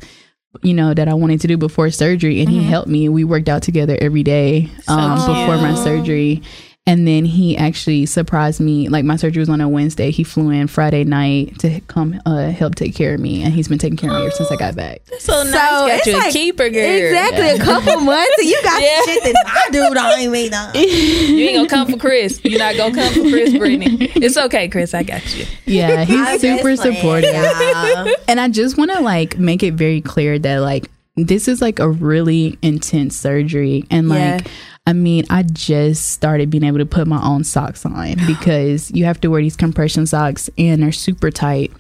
[0.63, 3.09] you know that I wanted to do before surgery, and he helped me.
[3.09, 6.43] We worked out together every day um, before my surgery,
[6.87, 8.89] and then he actually surprised me.
[8.89, 10.11] Like my surgery was on a Wednesday.
[10.11, 13.69] He flew in Friday night to come uh, help take care of me, and he's
[13.69, 15.03] been taking care of me ever since I got back.
[15.19, 15.53] So nice.
[15.53, 16.83] So got it's you a like- keeper, girl.
[16.85, 19.01] Exactly, a couple months, and you got Yeah.
[19.05, 20.71] shit that I do don't even know.
[20.75, 22.41] You ain't gonna come for Chris.
[22.45, 24.11] You're not gonna come for Chris, Brittany.
[24.17, 24.95] It's okay, Chris.
[24.95, 25.45] I got you.
[25.67, 27.35] Yeah, he's I'm super supportive.
[27.35, 28.09] y'all.
[28.29, 31.79] and I just want to like make it very clear that like this is like
[31.79, 34.53] a really intense surgery and like Yeah.
[34.89, 39.05] I mean, I just started being able to put my own socks on because you
[39.05, 41.73] have to wear these compression socks and they're super tight.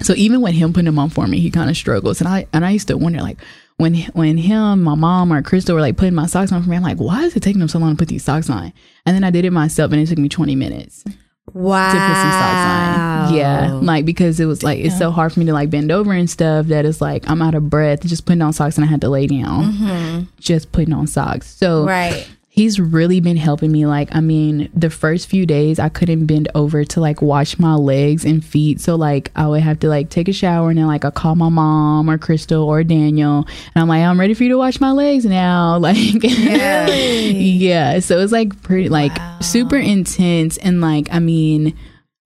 [0.00, 2.20] So even when him putting them on for me, he kind of struggles.
[2.20, 3.38] And I and I used to wonder like
[3.76, 6.76] when when him, my mom, or Crystal were like putting my socks on for me,
[6.76, 8.72] I'm like, why is it taking them so long to put these socks on?
[9.06, 11.04] And then I did it myself, and it took me 20 minutes
[11.58, 11.92] Wow.
[11.92, 13.34] to put some socks on.
[13.34, 16.12] Yeah, like because it was like it's so hard for me to like bend over
[16.12, 18.88] and stuff that it's like I'm out of breath just putting on socks and I
[18.88, 19.72] had to lay down.
[19.72, 20.20] Mm-hmm.
[20.38, 21.52] Just putting on socks.
[21.54, 22.28] So Right.
[22.58, 23.86] He's really been helping me.
[23.86, 27.74] Like I mean, the first few days I couldn't bend over to like wash my
[27.74, 28.80] legs and feet.
[28.80, 31.36] So like I would have to like take a shower and then like I call
[31.36, 34.80] my mom or Crystal or Daniel and I'm like I'm ready for you to wash
[34.80, 35.78] my legs now.
[35.88, 36.86] Like Yeah.
[36.88, 41.76] yeah so it's like pretty like super intense and like i mean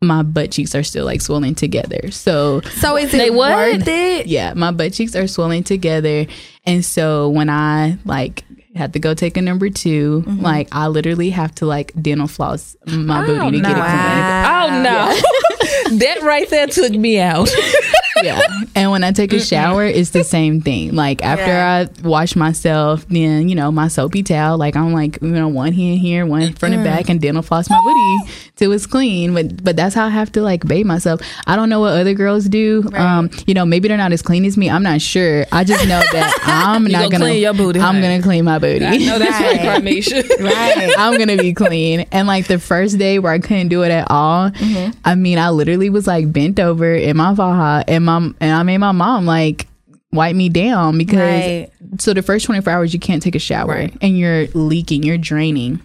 [0.00, 3.54] my butt cheeks are still like swelling together so So is it what?
[3.54, 4.26] worth it?
[4.26, 6.26] yeah my butt cheeks are swelling together
[6.64, 10.40] and so when i like had to go take a number 2 Mm-hmm.
[10.40, 13.68] like i literally have to like dental floss my booty to no.
[13.68, 17.48] get it clean Oh no, that right there took me out.
[18.24, 18.40] yeah.
[18.74, 20.94] And when I take a shower, it's the same thing.
[20.94, 21.86] Like after Yeah.
[21.86, 24.58] I wash myself, then you know my soapy towel.
[24.58, 27.68] Like I'm like you know one hand here, one front and back, and dental floss
[27.70, 29.34] my booty till it's clean.
[29.34, 31.20] But but that's how I have to like bathe myself.
[31.46, 32.88] I don't know what other girls do.
[32.94, 34.70] Um, you know maybe they're not as clean as me.
[34.70, 35.44] I'm not sure.
[35.52, 38.00] I just know that I'm not gonna gonna clean your booty, I'm honey.
[38.02, 38.84] gonna clean my booty.
[38.84, 39.82] I know that's right, Right.
[39.82, 40.40] Carmeshia.
[40.40, 40.94] Right.
[40.98, 42.00] I'm gonna be clean.
[42.12, 44.90] And like the first day where I couldn't do it at all, Mm-hmm.
[45.04, 48.62] I mean, I literally was like bent over in my faja, and my and I
[48.62, 49.66] made my mom like
[50.12, 51.70] wipe me down because Right.
[51.98, 53.94] so the first 24 hours you can't take a shower Right.
[54.02, 55.80] and you're leaking, you're draining.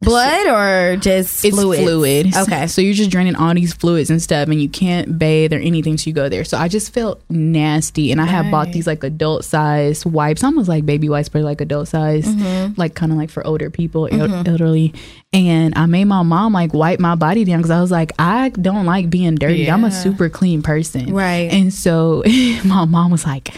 [0.00, 1.82] Blood or just It's fluids?
[1.82, 2.36] fluid.
[2.36, 2.68] Okay.
[2.68, 5.98] So you're just draining all these fluids and stuff and you can't bathe or anything
[5.98, 6.44] So you go there.
[6.44, 10.68] So I just felt nasty and I had bought these like adult size wipes, almost
[10.68, 12.74] like baby wipes, but like adult size, Mm-hmm.
[12.80, 14.94] like kind of like for older people, el- elderly.
[15.32, 18.50] And I made my mom like wipe my body down because I was like, I
[18.50, 19.68] don't like being dirty.
[19.68, 21.12] I'm a super clean person.
[21.12, 21.50] Right.
[21.52, 22.22] And so
[22.64, 23.52] my mom was like,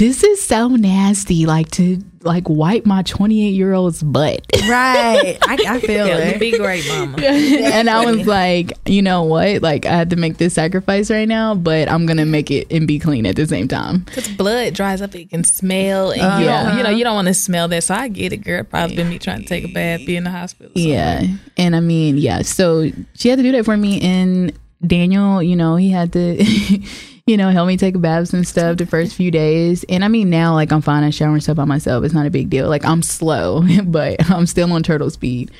[0.00, 4.46] this is so nasty, like to like wipe my 28 year old's butt.
[4.66, 5.36] Right.
[5.42, 6.40] I, I feel Yeah, it.
[6.40, 7.18] be great, mama.
[7.22, 9.60] and I was like, you know what?
[9.60, 12.88] Like, I had to make this sacrifice right now, but I'm gonna make it and
[12.88, 13.98] be clean at the same time.
[13.98, 17.28] Because blood dries up, it can smell, and you don't, you know, you don't want
[17.28, 17.84] to smell that.
[17.84, 18.64] So I get it, girl.
[18.64, 20.72] Probably been me trying to take a bath, be in the hospital.
[20.74, 20.80] So.
[20.80, 21.24] Yeah,
[21.58, 22.40] and I mean, yeah.
[22.40, 26.42] So she had to do that for me, and Daniel, you know, he had to.
[27.26, 29.84] You know, help me take baths and stuff the first few days.
[29.88, 31.04] And I mean, now, like, I'm fine.
[31.04, 32.04] I shower and stuff by myself.
[32.04, 32.68] It's not a big deal.
[32.68, 35.50] Like, I'm slow, but I'm still on turtle speed.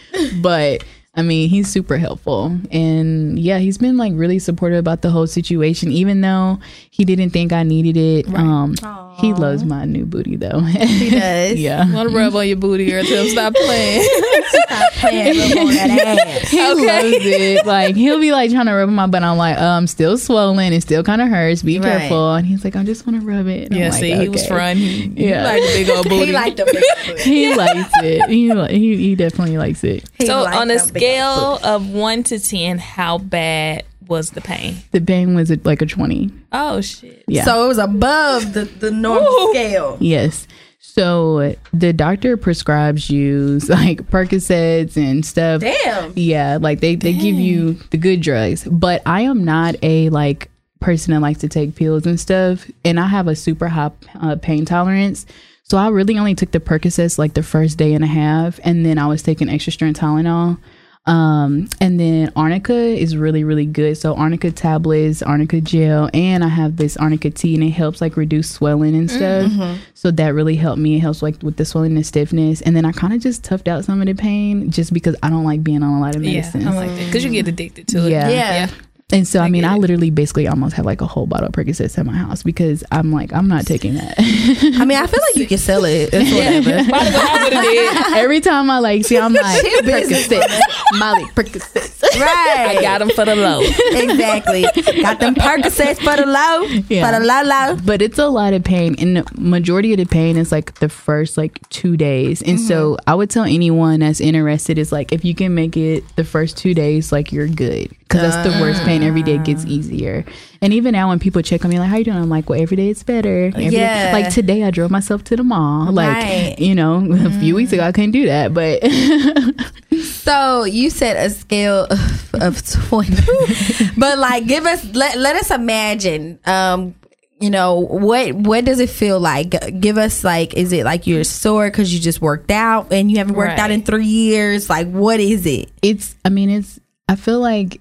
[0.40, 0.84] But
[1.20, 2.56] I mean, he's super helpful.
[2.72, 6.58] And yeah, he's been like really supportive about the whole situation, even though
[6.90, 8.34] he didn't think I needed it.
[8.34, 8.74] Um,
[9.18, 10.60] he loves my new booty though.
[10.60, 11.58] He does.
[11.58, 11.92] yeah.
[11.92, 13.04] Want to rub on your booty, girl?
[13.04, 14.02] Tell him stop playing.
[14.48, 15.90] Stop playing with all that
[16.42, 16.48] ass.
[16.48, 17.66] He loves it.
[17.66, 19.22] Like he'll be like trying to rub my butt.
[19.22, 20.72] I'm like, um, I'm still swollen.
[20.72, 21.62] It still kind of hurts.
[21.62, 21.98] Be Right.
[21.98, 22.34] careful.
[22.34, 23.66] And he's like, I just want to rub it.
[23.66, 24.78] And I'm yeah, like, see, he was "Okay." front.
[24.78, 25.28] He, Yeah.
[25.28, 26.26] yeah, like a big old booty.
[26.26, 27.20] He like the big foot.
[27.20, 28.30] He likes it.
[28.30, 30.08] He, li- he he definitely likes it.
[30.18, 34.40] He so on a them big scale of one to ten, how bad was the
[34.40, 34.76] pain?
[34.90, 36.30] The pain was like a twenty.
[36.52, 37.24] Oh shit!
[37.26, 37.44] Yeah.
[37.44, 39.96] So it was above the, the normal scale.
[40.00, 40.46] Yes.
[40.80, 45.60] So the doctor prescribes you like Percocets and stuff.
[45.60, 46.12] Damn.
[46.16, 50.50] Yeah, like they they give you the good drugs, but I am not a like
[50.80, 54.36] person that likes to take pills and stuff, and I have a super high uh,
[54.36, 55.26] pain tolerance.
[55.62, 58.84] So I really only took the Percocets like the first day and a half, and
[58.84, 60.58] then I was taking extra strength Tylenol.
[61.06, 63.96] Um, and then arnica is really, really good.
[63.96, 68.16] So arnica tablets, arnica gel, and I have this arnica tea and it helps like
[68.16, 69.50] reduce swelling and stuff.
[69.94, 70.96] So that really helped me.
[70.96, 72.60] It helps like with the swelling and stiffness.
[72.60, 75.30] And then I kind of just toughed out some of the pain just because I
[75.30, 76.68] don't like being on a lot of Yeah, medicine.
[76.68, 78.10] I like that because you get addicted to it.
[78.10, 78.28] Yeah.
[78.28, 78.70] Yeah.
[79.12, 81.98] And so, I, mean, I literally basically almost have like a whole bottle of Percocets
[81.98, 84.14] at my house because I'm like, I'm not taking that.
[84.18, 86.10] I mean, I feel like you can sell it.
[86.12, 86.88] It's whatever.
[86.88, 88.16] Probably what I would have did.
[88.18, 90.60] Every time I like see, I'm like, Percocets,
[90.98, 92.02] Molly Percocets.
[92.20, 92.76] right.
[92.76, 93.60] I got them for the low.
[93.60, 94.62] exactly.
[95.02, 97.06] Got them Percocets for the low, Yeah.
[97.06, 97.76] for the low low.
[97.84, 100.88] But it's a lot of pain, and the majority of the pain is like the
[100.88, 102.42] first like two days.
[102.42, 103.10] And so mm-hmm.
[103.10, 106.56] I would tell anyone that's interested is like if you can make it the first
[106.56, 109.02] two days, like you're good because that's the worst pain.
[109.02, 110.24] Every day gets easier.
[110.60, 112.60] And even now, when people check on me, like, "How you doing?" I'm like, "Well,
[112.60, 114.10] every day it's better." Every day- Yeah.
[114.12, 115.90] Like today, I drove myself to the mall.
[115.92, 116.56] Like Right.
[116.58, 116.96] you know,
[117.26, 118.82] a few weeks ago I couldn't do that, but
[120.02, 123.16] So you said a scale of, of twenty,
[123.96, 126.38] but like, give us let let us imagine.
[126.44, 126.94] Um,
[127.40, 129.80] you know what what does it feel like?
[129.80, 133.16] Give us like, is it like you're sore because you just worked out and you
[133.16, 134.68] haven't worked out in three years?
[134.68, 135.70] Like, what is it?
[135.80, 137.80] it's i mean it's i feel like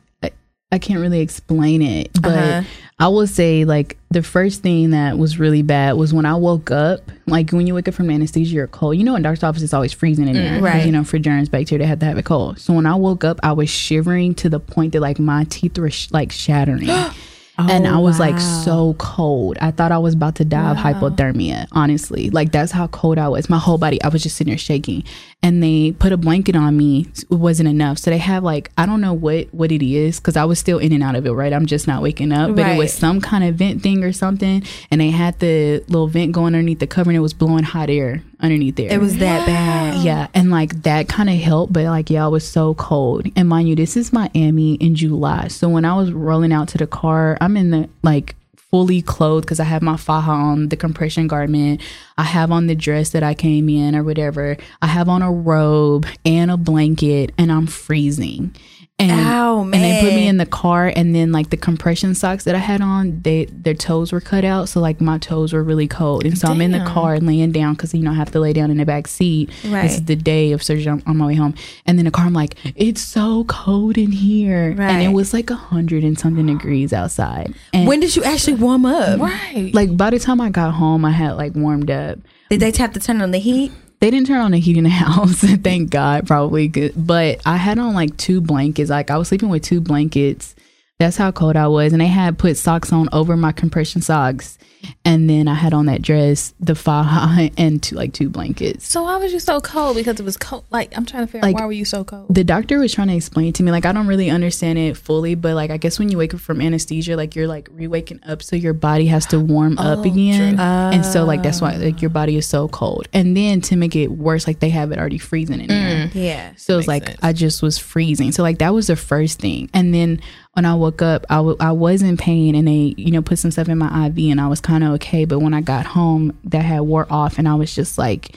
[0.72, 2.64] I, can't really explain it but Uh-huh.
[3.00, 6.70] i will say like the first thing that was really bad was when i woke
[6.70, 9.64] up like when you wake up from anesthesia you're cold you know in doctor's office
[9.64, 10.86] it's always freezing in there 'cause, Right.
[10.86, 13.24] you know for germs bacteria they have to have it cold so when i woke
[13.24, 16.88] up i was shivering to the point that like my teeth were sh- like shattering
[17.68, 19.58] and I oh, was like so cold.
[19.62, 22.30] I thought I was about to die of hypothermia, honestly.
[22.30, 23.50] Like that's how cold I was.
[23.50, 25.04] My whole body, I was just sitting there shaking.
[25.42, 27.08] And they put a blanket on me.
[27.16, 27.98] It wasn't enough.
[27.98, 30.80] So they have like I don't know what what it is cuz I was still
[30.80, 31.54] in and out of it, right?
[31.54, 34.64] I'm just not waking up, but it was some kind of vent thing or something
[34.92, 37.90] and they had the little vent going underneath the cover and it was blowing hot
[37.90, 38.92] air underneath there.
[38.92, 40.04] It was that bad.
[40.04, 43.28] Yeah, and like that kind of helped, but like yeah, I was so cold.
[43.36, 45.48] And mind you, this is Miami in July.
[45.48, 48.36] So when I was rolling out to the car, I'm in the like
[48.72, 51.82] fully clothed because I have my faja on, the compression garment.
[52.18, 54.58] I have on the dress that I came in or whatever.
[54.82, 58.56] I have on a robe and a blanket, and I'm freezing.
[59.00, 62.44] And, Ow, and they put me in the car and then like the compression socks
[62.44, 64.68] that I had on, they their toes were cut out.
[64.68, 66.26] So like my toes were really cold.
[66.26, 66.88] And so I'm in the Damn.
[66.88, 69.50] car laying down because you know I have to lay down in the back seat.
[69.66, 69.84] Right.
[69.84, 70.92] This is the day of surgery.
[70.92, 71.56] I'm on my way home.
[71.86, 74.76] And then the car, I'm like, it's so cold in here.
[74.76, 74.90] right.
[74.92, 77.54] And it was like a hundred and something degrees outside.
[77.74, 79.20] And When did you actually warm up?
[79.20, 79.72] Right.
[79.74, 82.20] like by the time I got home, I had like warmed up.
[82.50, 83.72] Did they have to turn on the heat?
[84.00, 85.42] They didn't turn on the heat in the house.
[85.42, 86.94] Thank God, probably good.
[86.96, 88.90] But I had on like two blankets.
[88.90, 90.56] Like I was sleeping with two blankets.
[91.00, 91.94] That's how cold I was.
[91.94, 94.58] And they had put socks on over my compression socks.
[95.04, 98.88] And then I had on that dress, the faja, and two, like two blankets.
[98.88, 99.98] so why was you so cold?
[99.98, 100.64] Because it was cold.
[100.70, 102.34] Like I'm trying to figure Like- out why were you so cold?
[102.34, 105.36] the doctor was trying to explain to me like i don't really understand it fully
[105.36, 108.44] but like i guess when you wake up from anesthesia like you're like re-waking up
[108.44, 112.02] so your body has to warm up oh, again and so like that's why like
[112.02, 112.14] your ah.
[112.14, 115.18] body is so cold and then to make it worse like they have it already
[115.18, 116.12] freezing in there mm.
[116.14, 116.54] Yeah.
[116.56, 117.20] so it's like sense.
[117.24, 120.22] i just was freezing so like that was the first thing and then
[120.54, 123.52] when i woke up I I was in pain and they you know put some
[123.52, 126.38] stuff in my iv and i was kind of okay but when i got home
[126.46, 128.36] that had wore off and i was just like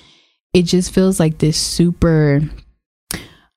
[0.53, 2.43] it just feels like this super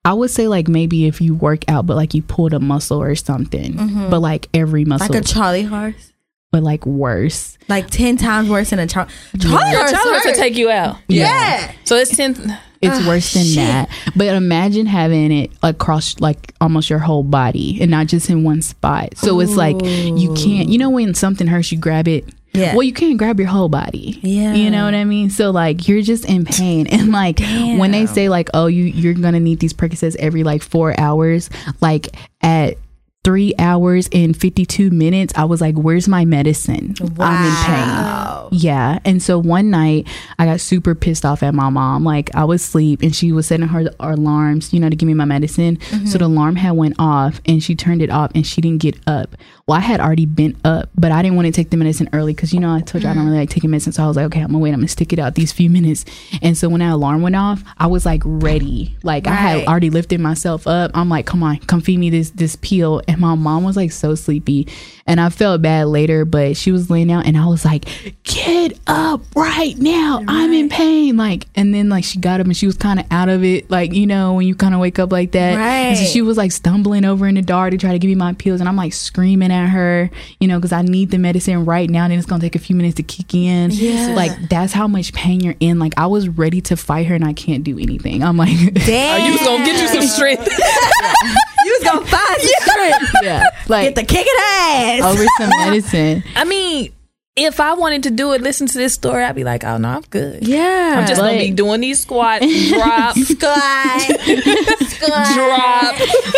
[0.06, 3.02] I would say like maybe if you work out, but like you pulled a muscle
[3.02, 4.10] or something, mm-hmm.
[4.12, 6.14] but like every muscle, Like a Charlie horse?
[6.52, 7.58] but like worse.
[7.68, 9.08] Like 10 times worse than a Char-
[9.42, 9.92] Charlie Your horse.
[9.92, 10.98] child was to take you out.
[11.08, 11.74] Yeah.
[11.86, 12.36] So it's ten.
[12.86, 13.56] It's Ah, worse than shit.
[13.58, 13.90] that.
[14.16, 18.62] But imagine having it across like almost your whole body and not just in one
[18.62, 19.18] spot.
[19.18, 20.70] So it's like you can't.
[20.70, 22.26] You know when something hurts, you grab it.
[22.54, 22.74] Yeah.
[22.74, 24.18] Well, you can't grab your whole body.
[24.24, 24.54] Yeah.
[24.54, 25.30] You know what I mean?
[25.30, 26.88] So like you're just in pain.
[26.92, 30.62] And like when they say like, oh, you you're gonna need these Percocets every like
[30.64, 31.50] four hours,
[31.82, 32.78] like at
[33.26, 36.94] three hours and 52 minutes, I was like, where's my medicine?
[37.20, 38.48] I'm in pain.
[38.52, 39.00] Yeah.
[39.04, 40.08] And so one night
[40.38, 42.04] I got super pissed off at my mom.
[42.04, 45.16] Like I was asleep and she was setting her alarms, you know, to give me
[45.16, 45.80] my medicine.
[45.82, 46.18] So mm-hmm.
[46.20, 49.36] the alarm had went off and she turned it off and she didn't get up.
[49.68, 52.36] Well, I had already been up, but I didn't want to take the medicine early
[52.36, 53.32] because you know I told you I don't mm-hmm.
[53.32, 53.94] really like taking medicine.
[53.94, 54.70] So I was like, okay, I'm gonna wait.
[54.70, 56.06] I'm gonna stick it out these few minutes.
[56.44, 58.96] And so when that alarm went off, I was like ready.
[59.02, 60.92] Like I had already lifted myself up.
[60.94, 63.02] I'm like, come on, come feed me this this pill.
[63.08, 64.68] and my mom was like so sleepy,
[65.08, 66.26] and I felt bad later.
[66.26, 67.86] But she was laying out and I was like,
[68.22, 70.24] "Get up right now!
[70.28, 73.08] I'm in pain!" Like, and then like she got up and she was kind of
[73.10, 75.58] out of it, like you know when you kind of wake up like that.
[75.58, 76.10] And so Right.
[76.12, 78.60] she was like stumbling over in the dark to try to give me my pills,
[78.60, 82.04] and I'm like screaming at her, you know, because I need the medicine right now.
[82.04, 83.72] And it's gonna take a few minutes to kick in.
[83.72, 84.14] Yeah.
[84.16, 85.80] Like that's how much pain you're in.
[85.80, 88.24] Like I was ready to fight her, and I can't do anything.
[88.24, 88.50] I'm like,
[88.86, 89.22] Damn.
[89.22, 90.48] Oh, you was gonna get you some strength.
[91.66, 93.12] You was gonna find some strength.
[93.24, 95.02] yeah, like Get the kick in ass.
[95.04, 96.24] over some medicine.
[96.36, 96.92] I mean,
[97.38, 99.90] if I wanted to do it, listen to this story, I'd be like, oh no,
[99.90, 100.48] I'm good.
[100.48, 100.96] yeah.
[100.98, 104.02] I'm just gonna be doing these squats, drop, squat.
[104.02, 105.34] squat.
[105.36, 105.96] drop.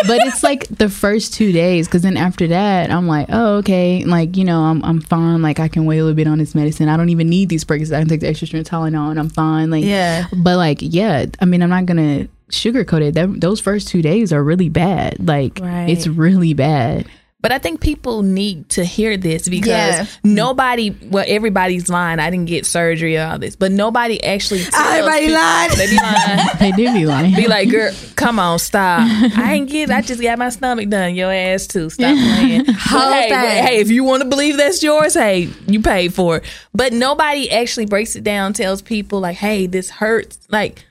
[0.07, 4.03] but it's like the first two days because then after that i'm like oh okay
[4.05, 6.53] like you know I'm, I'm fine like i can wait a little bit on this
[6.55, 7.91] medicine i don't even need these breaks.
[7.91, 10.27] i can take the extra strength tylenol and i'm fine like Yeah.
[10.36, 14.33] but like yeah i mean i'm not gonna sugarcoat it that, those first two days
[14.33, 15.89] are really bad like Right.
[15.89, 17.05] it's really bad
[17.39, 20.06] But I think people need to hear this because Yeah.
[20.23, 20.34] Hmm.
[20.34, 22.17] nobody, well, everybody's lying.
[22.19, 24.63] I didn't get surgery or all this, but nobody actually.
[24.63, 25.69] tells Everybody people- lying.
[25.78, 26.39] They be lying.
[26.60, 29.02] they do be lying Be like, girl, come on, stop.
[29.38, 29.91] I ain't get.
[29.91, 31.13] I just got my stomach done.
[31.13, 31.91] Your ass too.
[31.91, 32.65] Stop playing.
[32.73, 33.63] Whole hey, thing.
[33.65, 36.43] hey, if you want to believe that's yours, hey, you paid for it.
[36.73, 38.54] But nobody actually breaks it down.
[38.54, 40.39] Tells people like, hey, this hurts.
[40.50, 40.84] Like,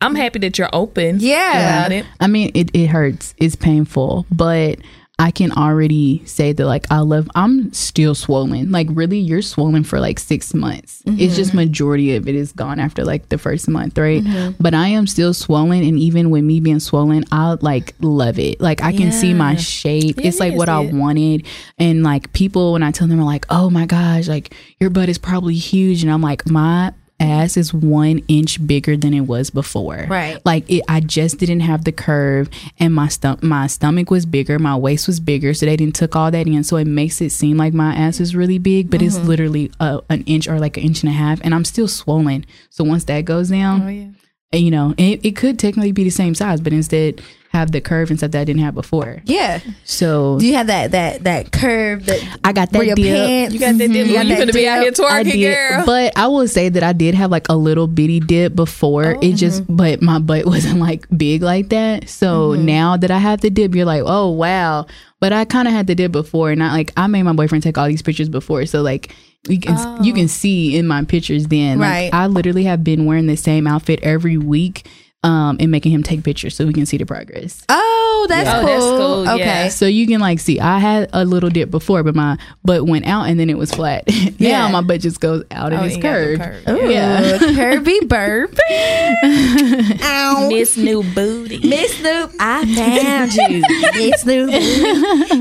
[0.00, 1.18] I'm happy that you're open.
[1.20, 1.84] Yeah.
[1.84, 2.04] about it.
[2.18, 3.32] I mean, it, it hurts.
[3.38, 4.80] It's painful, but
[5.24, 7.30] I can already say that like I love.
[7.34, 8.70] I'm still swollen.
[8.70, 11.02] Like really, you're swollen for like six months.
[11.06, 14.22] It's just majority of it is gone after like the first month, right?
[14.60, 18.60] But I am still swollen, and even with me being swollen, I like love it.
[18.60, 20.18] Like I can see my shape.
[20.18, 21.46] It it's like what I wanted,
[21.78, 25.08] and like people when I tell them are like, oh my gosh, like your butt
[25.08, 29.50] is probably huge, and I'm like my ass is one inch bigger than it was
[29.50, 30.44] before Right.
[30.44, 32.48] like it i just didn't have the curve
[32.78, 36.16] and my stomach my stomach was bigger my waist was bigger so they didn't took
[36.16, 39.00] all that in so it makes it seem like my ass is really big but
[39.00, 39.28] it's mm-hmm.
[39.28, 42.44] literally a, an inch or like an inch and a half and i'm still swollen
[42.68, 44.06] so once that goes down Oh yeah.
[44.52, 47.80] And, you know it, it could technically be the same size but instead have the
[47.80, 49.60] curve and stuff that i didn't have before Yeah.
[49.84, 53.04] so Do you have that that that curve that i got that your dip.
[53.04, 53.54] pants?
[53.54, 53.78] You got that.
[53.78, 53.90] dip.
[53.90, 54.08] Mm-hmm.
[54.10, 55.04] You got You that finna be out here dip.
[55.04, 55.86] I twerking, girl.
[55.86, 59.14] but I will say that I did have like a little bitty dip before.
[59.16, 59.76] Oh, it just, mm-hmm.
[59.76, 62.08] but my butt wasn't like big like that.
[62.08, 62.64] So mm-hmm.
[62.64, 64.86] now that I have the dip, you're like, oh wow.
[65.20, 67.62] But I kind of had the dip before, and I like I made my boyfriend
[67.62, 69.14] take all these pictures before, so like
[69.48, 70.28] you can you can oh.
[70.28, 71.78] see in my pictures then.
[71.78, 72.10] Like, Right.
[72.14, 74.86] I literally have been wearing the same outfit every week.
[75.24, 77.64] Um, and making him take pictures so we can see the progress.
[77.70, 78.66] Oh, that's Oh, cool.
[78.66, 79.38] that's cool, Okay.
[79.44, 79.68] yeah.
[79.70, 83.06] So you can like see I had a little dip before, but my butt went
[83.06, 84.04] out and then it was flat.
[84.38, 84.58] Yeah.
[84.66, 86.66] now my butt just goes out and Oh, it's you got the curved.
[86.66, 86.76] curve.
[86.76, 87.38] Ooh, Yeah.
[87.38, 88.58] curvy burp.
[90.02, 90.48] Ow.
[90.50, 91.66] Miss New Booty.
[91.66, 93.62] Miss Snoop, I found you.
[93.94, 94.50] Miss Snoop,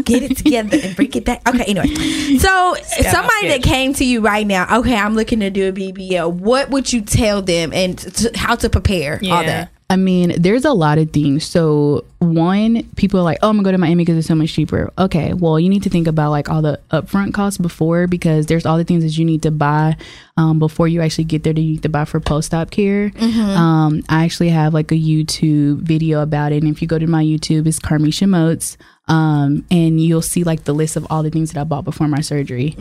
[0.06, 1.48] get it together and bring it back.
[1.48, 2.38] Okay, anyway.
[2.38, 2.76] So,
[3.12, 6.32] somebody that came to you right now, okay, I'm looking to do a BBL.
[6.32, 9.72] What would you tell them and t- how to prepare all that?
[9.90, 11.46] I mean, there's a lot of things.
[11.46, 14.54] So one, people are like, "Oh, I'm gonna go to Miami because it's so much
[14.54, 18.48] cheaper." Okay, well, you need to think about like all the upfront costs before because
[18.48, 19.96] there's all the things that you need to buy
[20.38, 21.54] um, before you actually get there.
[21.54, 23.12] That you need to buy for post-op care.
[23.56, 27.08] Um, I actually have like a YouTube video about it, and if you go to
[27.08, 28.78] my YouTube, it's Carmeshia Motes.
[29.08, 32.08] Um, and you'll see like the list of all the things that I bought before
[32.08, 32.78] my surgery.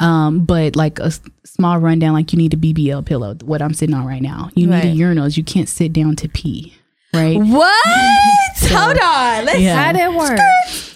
[0.00, 3.74] Um, but like a s- small rundown, like you need a BBL pillow, what I'm
[3.74, 4.50] sitting on right now.
[4.54, 4.84] You Right.
[4.84, 5.36] need a urinals.
[5.36, 6.74] You can't sit down to pee,
[7.12, 7.36] right?
[7.38, 7.86] What?
[8.68, 9.44] Hold on.
[9.44, 9.76] Let's Yeah.
[9.84, 10.38] How that work?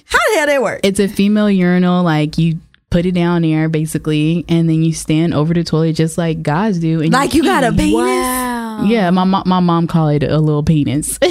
[0.06, 0.80] How the hell that work?
[0.82, 2.02] It's a female urinal.
[2.02, 6.16] Like you put it down there basically, and then you stand over the toilet just
[6.18, 7.00] like guys do.
[7.02, 7.90] And Like you got a pee.
[7.92, 7.94] penis?
[7.94, 8.84] Wow.
[8.84, 11.18] Yeah, my mo- my mom called it a little penis.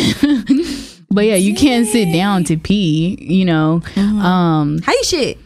[1.12, 3.18] but yeah, you can't sit down to pee.
[3.20, 3.82] You know.
[3.98, 4.80] Um.
[4.82, 5.38] How you shit?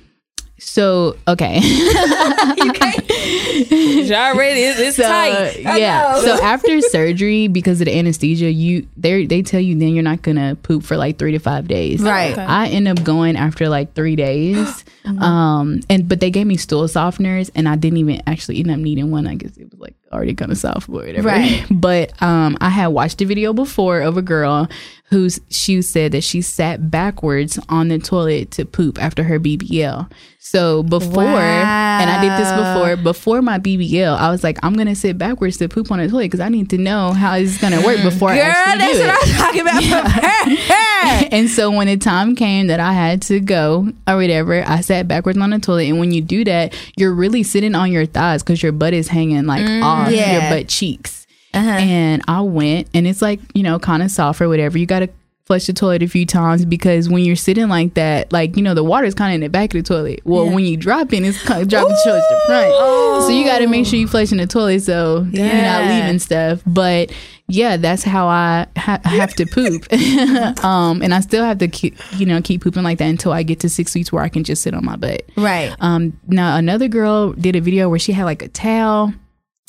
[0.59, 1.59] So okay.
[3.13, 4.61] Y'all ready?
[4.61, 5.59] It's, it's So tight.
[5.61, 6.19] yeah.
[6.21, 10.21] So after surgery, because of the anesthesia, you they they tell you then you're not
[10.21, 12.01] gonna poop for like three to five days.
[12.01, 12.31] Right.
[12.33, 12.41] Okay.
[12.41, 14.85] I end up going after like three days.
[15.05, 18.77] Um and but they gave me stool softeners and I didn't even actually end up
[18.79, 19.27] needing one.
[19.27, 21.27] I guess it was like already kind of soft or whatever.
[21.27, 21.65] Right.
[21.71, 24.67] but um I had watched a video before of a girl
[25.05, 30.09] who's she said that she sat backwards on the toilet to poop after her BBL.
[30.39, 34.95] So before and I did this before before my BBL, I was like, I'm gonna
[34.95, 37.81] sit backwards to poop on the toilet because I need to know how it's gonna
[37.83, 39.29] work before I Girl, actually that's do what it.
[39.29, 41.33] I'm talking about.
[41.33, 45.07] and so when the time came that I had to go or whatever, I sat
[45.07, 45.87] backwards on the toilet.
[45.89, 49.07] And when you do that, you're really sitting on your thighs because your butt is
[49.07, 50.49] hanging like off Yeah.
[50.49, 51.25] your butt cheeks.
[51.53, 51.69] Uh-huh.
[51.69, 54.77] And I went, and it's like you know, kind of soft or whatever.
[54.77, 55.09] You got to
[55.45, 58.73] flush the toilet a few times because when you're sitting like that, like you know,
[58.73, 60.21] the water's kind of in the back of the toilet.
[60.23, 60.53] Well, Yeah.
[60.55, 63.23] when you drop in, it's kind of dropping toilet the front.
[63.23, 66.17] So you got to make sure you flush in the toilet so you're not leaving
[66.19, 66.61] stuff.
[66.65, 67.11] But
[67.47, 69.85] yeah, that's how I ha- have to poop.
[70.63, 73.43] um, and I still have to keep, you know, keep pooping like that until I
[73.43, 75.23] get to six weeks where I can just sit on my butt.
[75.37, 75.75] Right.
[75.81, 79.13] Um, now another girl did a video where she had like a towel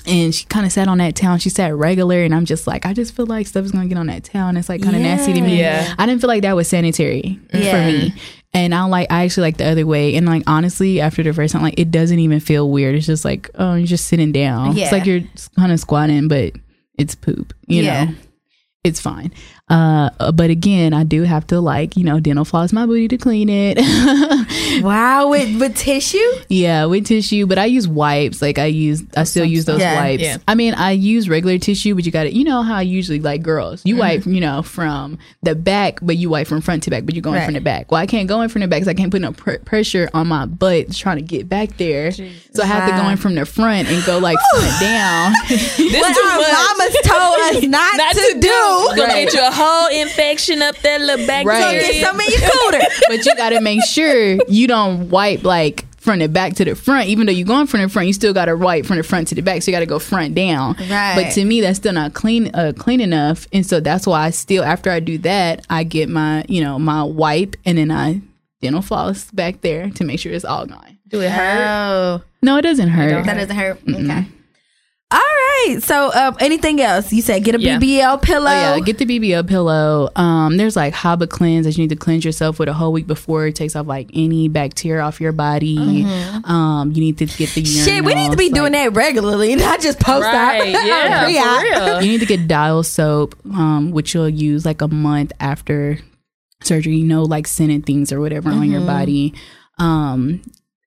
[0.06, 2.66] and she kind of sat on that towel and she sat regular and I'm just
[2.66, 4.82] like I just feel like stuff is gonna get on that towel and it's like
[4.82, 5.58] kind of nasty to me.
[5.58, 5.94] Yeah.
[5.98, 7.70] I didn't feel like that was sanitary Yeah.
[7.70, 8.14] for me.
[8.52, 10.14] And I like I actually like the other way.
[10.16, 12.94] And like honestly, after the first time, like it doesn't even feel weird.
[12.94, 14.76] It's just like, oh, you're just sitting down.
[14.76, 14.84] Yeah.
[14.84, 15.22] It's like you're
[15.56, 16.52] kind of squatting, but
[16.98, 17.52] it's poop.
[17.66, 18.04] You Yeah.
[18.04, 18.14] know?
[18.84, 19.32] It's fine.
[19.70, 23.16] Uh, but again, I do have to like, you know, dental floss my booty to
[23.16, 23.78] clean it.
[24.82, 26.18] Wow, with with tissue.
[26.48, 28.42] Yeah, with tissue, but I use wipes.
[28.42, 29.94] Like I use, I still use those Yeah.
[29.94, 30.22] wipes.
[30.22, 30.38] Yeah.
[30.48, 33.20] I mean, I use regular tissue, but you got to, you know how I usually
[33.20, 36.90] like girls, you wipe, you know, from the back, but you wipe from front to
[36.90, 37.44] back, but you're going Right.
[37.44, 37.92] from the back.
[37.92, 40.10] Well, I can't go in from the back because I can't put no pr- pressure
[40.12, 42.10] on my butt trying to get back there.
[42.10, 42.24] So
[42.62, 45.32] I have to go in from the front and go like front down.
[45.48, 46.52] This What too our much.
[46.52, 48.96] mamas told us not, Not to, do.
[48.96, 49.24] Gonna Right.
[49.30, 51.44] get you a whole infection up that little Right.
[51.46, 51.80] bacteria.
[51.82, 52.82] So get some in your cooter.
[53.08, 56.74] but you got to make sure you don't wipe like from the back to the
[56.74, 57.08] front.
[57.08, 59.28] Even though you're going from the front, you still got to wipe from the front
[59.28, 59.62] to the back.
[59.62, 60.74] So you got to go front down.
[60.90, 61.14] Right.
[61.16, 63.46] But to me, that's still not clean, uh, clean enough.
[63.54, 66.78] And so that's why I still, after I do that, I get my, you know,
[66.78, 68.20] my wipe and then I
[68.60, 70.98] dental floss back there to make sure it's all gone.
[71.08, 71.66] Do it hurt?
[71.66, 73.24] Oh, No, it doesn't hurt.
[73.24, 73.78] that doesn't hurt.
[73.88, 74.26] Okay.
[75.14, 75.76] All right.
[75.80, 77.12] So, um, anything else?
[77.12, 77.78] You said get a Yeah.
[77.78, 78.46] BBL pillow.
[78.50, 80.08] Oh yeah, get the BBL pillow.
[80.16, 83.46] Um, there's like Hibiclens that you need to cleanse yourself with a whole week before
[83.46, 86.04] it takes off like any bacteria off your body.
[86.44, 87.84] Um, you need to get the Mm-hmm.
[87.84, 90.68] Shit, we need to be urinals, doing that regularly, not just post Right.
[90.84, 91.62] Yeah.
[91.62, 92.02] Real.
[92.02, 95.98] you need to get dial soap, um, which you'll use like a month after
[96.62, 99.32] surgery, you know, like scented things or whatever on your body.
[99.78, 100.42] Um,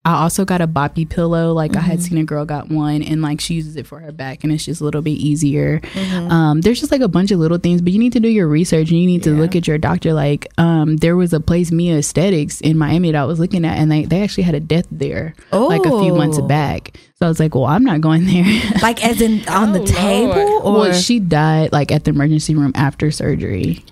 [0.07, 1.51] I also got a boppy pillow.
[1.51, 4.13] Like I had seen a girl got one and like she uses it for her
[4.13, 5.81] back and it's just a little bit easier.
[6.29, 8.47] Um, there's just like a bunch of little things, but you need to do your
[8.47, 10.13] research and you need to look at your doctor.
[10.13, 13.77] Like, um, there was a place Mia Aesthetics in Miami that I was looking at
[13.77, 16.47] and they, they actually had a death there like a few months Oh.
[16.47, 16.97] back.
[17.19, 18.45] So I was like, well, I'm not going there.
[18.81, 20.63] Like as in on the Oh, table, Lord.
[20.63, 23.83] or well, she died like at the emergency room after surgery.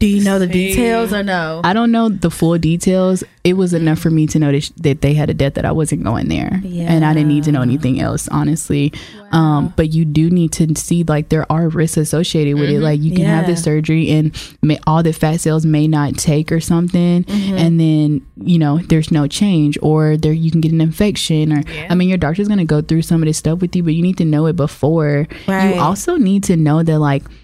[0.00, 1.60] Do you know the details or no?
[1.62, 3.22] I don't know the full details.
[3.44, 6.02] It was enough for me to know that, they had a debt that I wasn't
[6.04, 8.92] going there, and I didn't need to know anything else, honestly.
[9.32, 12.80] Um, but you do need to see like there are risks associated with it.
[12.80, 13.54] Like you can have Yeah.
[13.54, 14.32] the surgery, and
[14.62, 19.10] may, all the fat cells may not take or something, and then you know there's
[19.12, 22.64] no change, or there you can get an infection, or I mean your doctor's gonna
[22.66, 25.28] go through some of this stuff with you, but you need to know it before.
[25.46, 25.74] Right.
[25.76, 27.34] You also need to know that like y-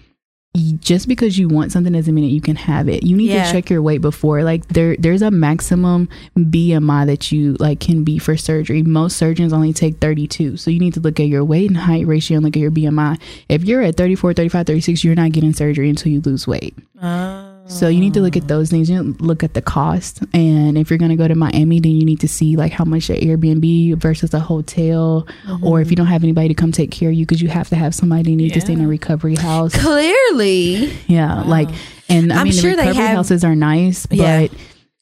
[0.79, 3.03] just because you want something doesn't mean that you can have it.
[3.03, 3.45] You need Yeah.
[3.45, 4.43] to check your weight before.
[4.43, 8.81] Like there there's a maximum BMI that you like can be for surgery.
[8.81, 10.57] Most surgeons only take 32.
[10.57, 12.71] So you need to look at your weight and height ratio and look at your
[12.71, 13.19] BMI.
[13.49, 16.75] If you're at 34, 35, 36, you're not getting surgery until you lose weight.
[16.99, 17.46] Ah.
[17.69, 18.47] So you need to look at mm.
[18.47, 18.89] those things.
[18.89, 21.79] You need to look at the cost, and if you're going to go to Miami,
[21.79, 25.27] then you need to see like how much an Airbnb versus a hotel,
[25.61, 26.03] or if you mm-hmm.
[26.03, 28.31] don't have anybody to come take care of you, because you have to have somebody
[28.31, 29.75] you need to stay in a recovery house.
[29.75, 31.69] Clearly, Yeah, like,
[32.09, 34.47] and I I'm mean, sure the they have- houses are nice, but Yeah.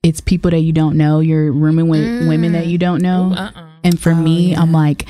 [0.03, 1.19] it's people that you don't know.
[1.19, 3.37] You're rooming with women that you don't know, mm.
[3.37, 3.67] Uh-uh.
[3.83, 5.05] and for me, I'm oh, like.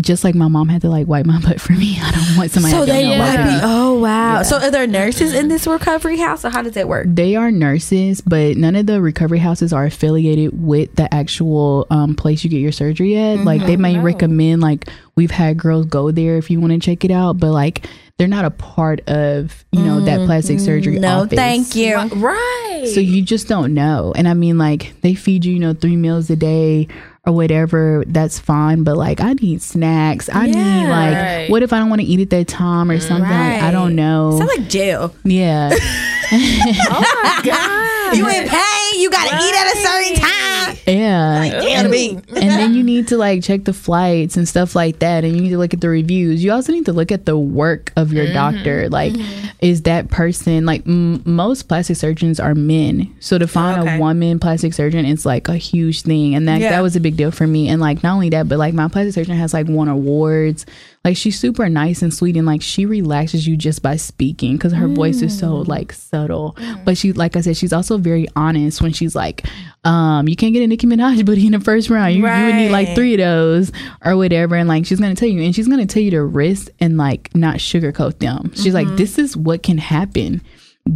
[0.00, 2.50] Just like my mom had to like wipe my butt for me, I don't want
[2.50, 2.72] somebody.
[2.72, 3.60] so that they don't know wipe me.
[3.62, 4.36] Oh wow!
[4.36, 4.42] Yeah.
[4.42, 7.06] So are there nurses in this recovery house, or how does that work?
[7.10, 12.14] They are nurses, but none of the recovery houses are affiliated with the actual um,
[12.14, 13.40] place you get your surgery at.
[13.40, 14.02] Like they may Oh.
[14.02, 17.50] recommend, like we've had girls go there if you want to check it out, but
[17.52, 17.86] like
[18.16, 20.98] they're not a part of you know that plastic surgery.
[21.00, 21.36] No, office.
[21.36, 21.96] thank you.
[21.98, 22.88] Right.
[22.94, 24.14] So you just don't know.
[24.16, 26.88] And I mean, like they feed you, you know, three meals a day
[27.24, 28.04] or whatever.
[28.06, 30.28] That's fine, but like I need snacks.
[30.32, 31.46] I need like, Right.
[31.50, 33.28] what if I don't want to eat at that time or something?
[33.28, 34.38] Like, I don't know.
[34.38, 35.14] Sounds like jail.
[35.24, 35.70] yeah.
[36.32, 38.01] oh my god.
[38.14, 39.00] You in pain?
[39.00, 40.76] You got to eat at a certain time.
[40.86, 41.60] Yeah.
[41.60, 42.14] Damn me.
[42.14, 45.42] and then you need to like check the flights and stuff like that and you
[45.42, 48.12] need to look at the reviews you also need to look at the work of
[48.12, 48.34] your mm-hmm.
[48.34, 49.48] doctor like mm-hmm.
[49.60, 53.96] is that person like m- most plastic surgeons are men so to find Okay.
[53.96, 56.70] a woman plastic surgeon is like a huge thing and that Yeah.
[56.70, 58.88] that was a big deal for me and like not only that but like my
[58.88, 60.66] plastic surgeon has like won awards
[61.04, 64.72] like she's super nice and sweet and like she relaxes you just by speaking because
[64.72, 65.68] her voice is so mm.
[65.68, 66.84] like subtle mm.
[66.84, 69.46] but she like i said she's also very honest when she's like
[69.84, 72.14] um you can't get a nicki minaj booty in the first round.
[72.14, 73.72] You, you would need like three of those
[74.04, 74.56] or whatever.
[74.56, 77.34] And like she's gonna tell you and she's gonna tell you the risk and like
[77.34, 78.52] not sugarcoat them.
[78.54, 80.42] She's like this is what can happen.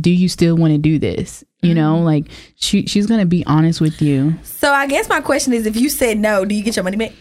[0.01, 1.45] Do you still want to do this?
[1.63, 2.27] You know, like
[2.57, 4.35] she she's gonna be honest with you.
[4.43, 6.97] So I guess my question is, if you said no, do you get your money
[6.97, 7.13] back?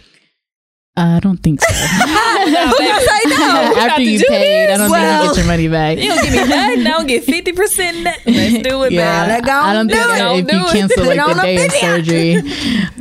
[0.98, 1.68] I don't think so.
[1.70, 3.74] Gonna say no?
[3.78, 5.98] After you do paid, I don't Well- think you get your money back.
[5.98, 6.88] You don't give me nothing.
[6.88, 7.98] I don't get fifty percent.
[8.26, 10.18] Let's do it, Yeah, go I don't do think.
[10.18, 12.42] Don't if do you cancel like it on the day of surgery.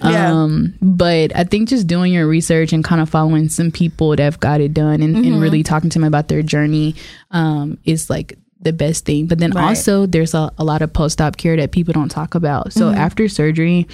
[0.04, 0.32] Yeah.
[0.32, 4.18] Um, but I think just doing your research and kind of following some people that
[4.18, 5.32] have got it done and, Mm-hmm.
[5.32, 6.94] and really talking to them about their journey
[7.30, 9.26] um, is like the best thing.
[9.28, 9.68] But then Right.
[9.68, 12.72] also there's a, a lot of post op care that people don't talk about.
[12.74, 12.98] So Mm-hmm.
[12.98, 13.86] after surgery,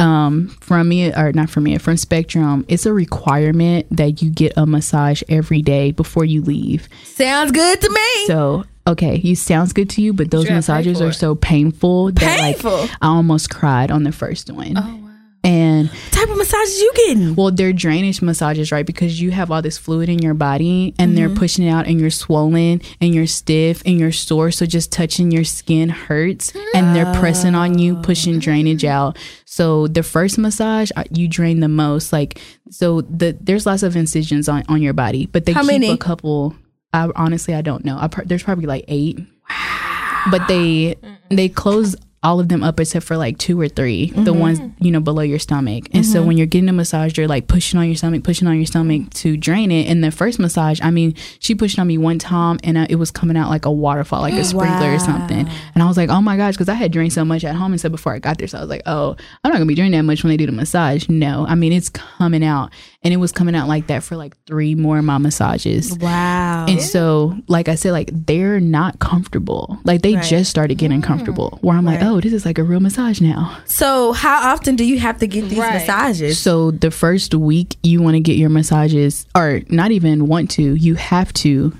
[0.00, 4.52] um from me or not from me from spectrum it's a requirement that you get
[4.56, 8.26] a massage every day before you leave Sounds good to me.
[8.26, 12.38] so okay, you sounds good to you, but those you massages are so painful that
[12.38, 12.76] Painful?
[12.80, 14.74] like I almost cried on the first one.
[14.76, 15.13] Oh wow.
[15.44, 17.34] And what type of massages you getting?
[17.34, 18.86] well, they're drainage massages, right?
[18.86, 21.16] Because you have all this fluid in your body and Mm-hmm.
[21.16, 24.50] they're pushing it out and you're swollen and you're stiff and you're sore.
[24.50, 29.18] So just touching your skin hurts and they're pressing on you, pushing drainage out.
[29.44, 32.12] So the first massage, uh, you drain the most.
[32.12, 32.40] Like,
[32.70, 35.90] so the there's lots of incisions on, on your body, but they How keep many?
[35.90, 36.56] a couple.
[36.92, 37.98] I honestly, I don't know.
[38.00, 39.18] I, pr- there's probably like eight.
[39.50, 40.22] Wow.
[40.30, 40.96] But they
[41.28, 41.94] they close
[42.24, 44.40] all of them up except for like two or 3 the mm-hmm.
[44.40, 45.84] ones you know below your stomach.
[45.92, 46.28] And so mm-hmm.
[46.28, 49.10] when you're getting a massage, you're like pushing on your stomach, pushing on your stomach
[49.14, 49.88] to drain it.
[49.88, 52.96] And the first massage, I mean, she pushed on me one time and uh, it
[52.96, 55.48] was coming out like a waterfall, like a sprinkler or something.
[55.74, 57.72] And I was like, oh my gosh, because I had drained so much at home
[57.72, 58.48] and stuff before I got there.
[58.48, 60.46] So I was like, oh, I'm not gonna be draining that much when they do
[60.46, 61.08] the massage.
[61.08, 62.72] No, I mean it's coming out,
[63.02, 65.96] and it was coming out like that for like three more of my massages.
[65.98, 66.66] Wow.
[66.68, 69.78] And so, like I said, like they're not comfortable.
[69.84, 70.24] Like they Right.
[70.24, 71.04] just started getting mm.
[71.04, 71.58] comfortable.
[71.60, 72.06] Where I'm like, Right.
[72.14, 73.58] Oh, this is like a real massage now.
[73.64, 75.74] So how often do you have to get these Right.
[75.74, 76.38] massages?
[76.38, 80.74] So the first week you want to get your massages, or not even want to,
[80.74, 81.72] you have to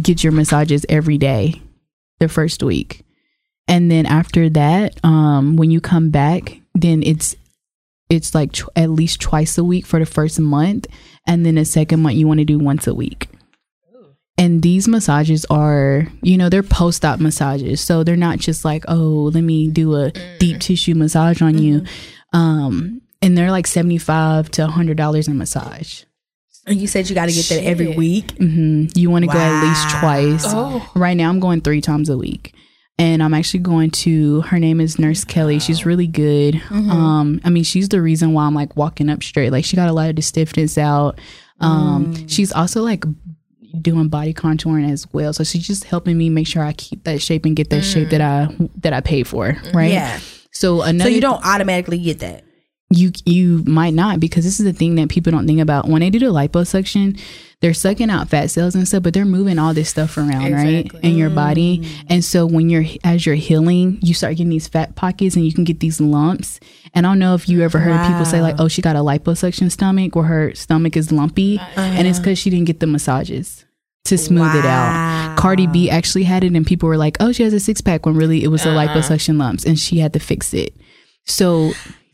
[0.00, 1.60] get your massages every day.
[2.20, 3.04] The first week,
[3.66, 7.34] and then after that, um, when you come back, then it's
[8.08, 10.86] it's like tw- at least twice a week for the first month,
[11.26, 13.28] and then the second month you want to do once a week.
[14.38, 17.80] And these massages are, you know, they're post op massages.
[17.80, 21.84] So they're not just like, oh, let me do a deep tissue massage on you.
[22.32, 26.04] Um, and they're like 75 to $100 a massage.
[26.66, 27.96] And you said you got to get that every Shit.
[27.98, 28.30] week.
[28.38, 30.44] hmm You want to go at least twice.
[30.46, 30.90] Oh.
[30.94, 32.54] Right now, I'm going three times a week.
[32.98, 35.58] And I'm actually going to, her name is Nurse Kelly.
[35.58, 36.62] She's really good.
[36.70, 39.50] Um, I mean, she's the reason why I'm like walking up straight.
[39.50, 41.18] Like, she got a lot of the stiffness out.
[41.60, 43.04] Um, She's also like
[43.80, 45.32] doing body contouring as well.
[45.32, 48.10] So she's just helping me make sure I keep that shape and get that shape
[48.10, 48.66] that mm.
[48.66, 49.56] I that I paid for.
[49.72, 49.92] Right.
[49.92, 50.20] Yeah.
[50.50, 52.44] So another So you don't automatically get that.
[52.96, 55.88] You you might not because this is the thing that people don't think about.
[55.88, 57.20] When they do the liposuction
[57.62, 60.92] they're sucking out fat cells and stuff but they're moving all this stuff around right
[61.02, 61.78] in your body.
[61.78, 62.06] Mm.
[62.10, 65.54] And so when you're as you're healing you start getting these fat pockets and you
[65.54, 66.60] can get these lumps.
[66.92, 68.98] And i don't know if you ever heard people say like oh she got a
[68.98, 72.22] liposuction stomach where her stomach is lumpy uh, and it's uh.
[72.22, 73.64] because she didn't get the massages
[74.04, 75.36] to smooth it out.
[75.38, 78.16] Cardi b actually had it and people were like oh she has a six-pack when
[78.16, 78.92] really it was the uh-huh.
[78.92, 80.74] liposuction lumps and she had to fix it.
[81.24, 81.72] So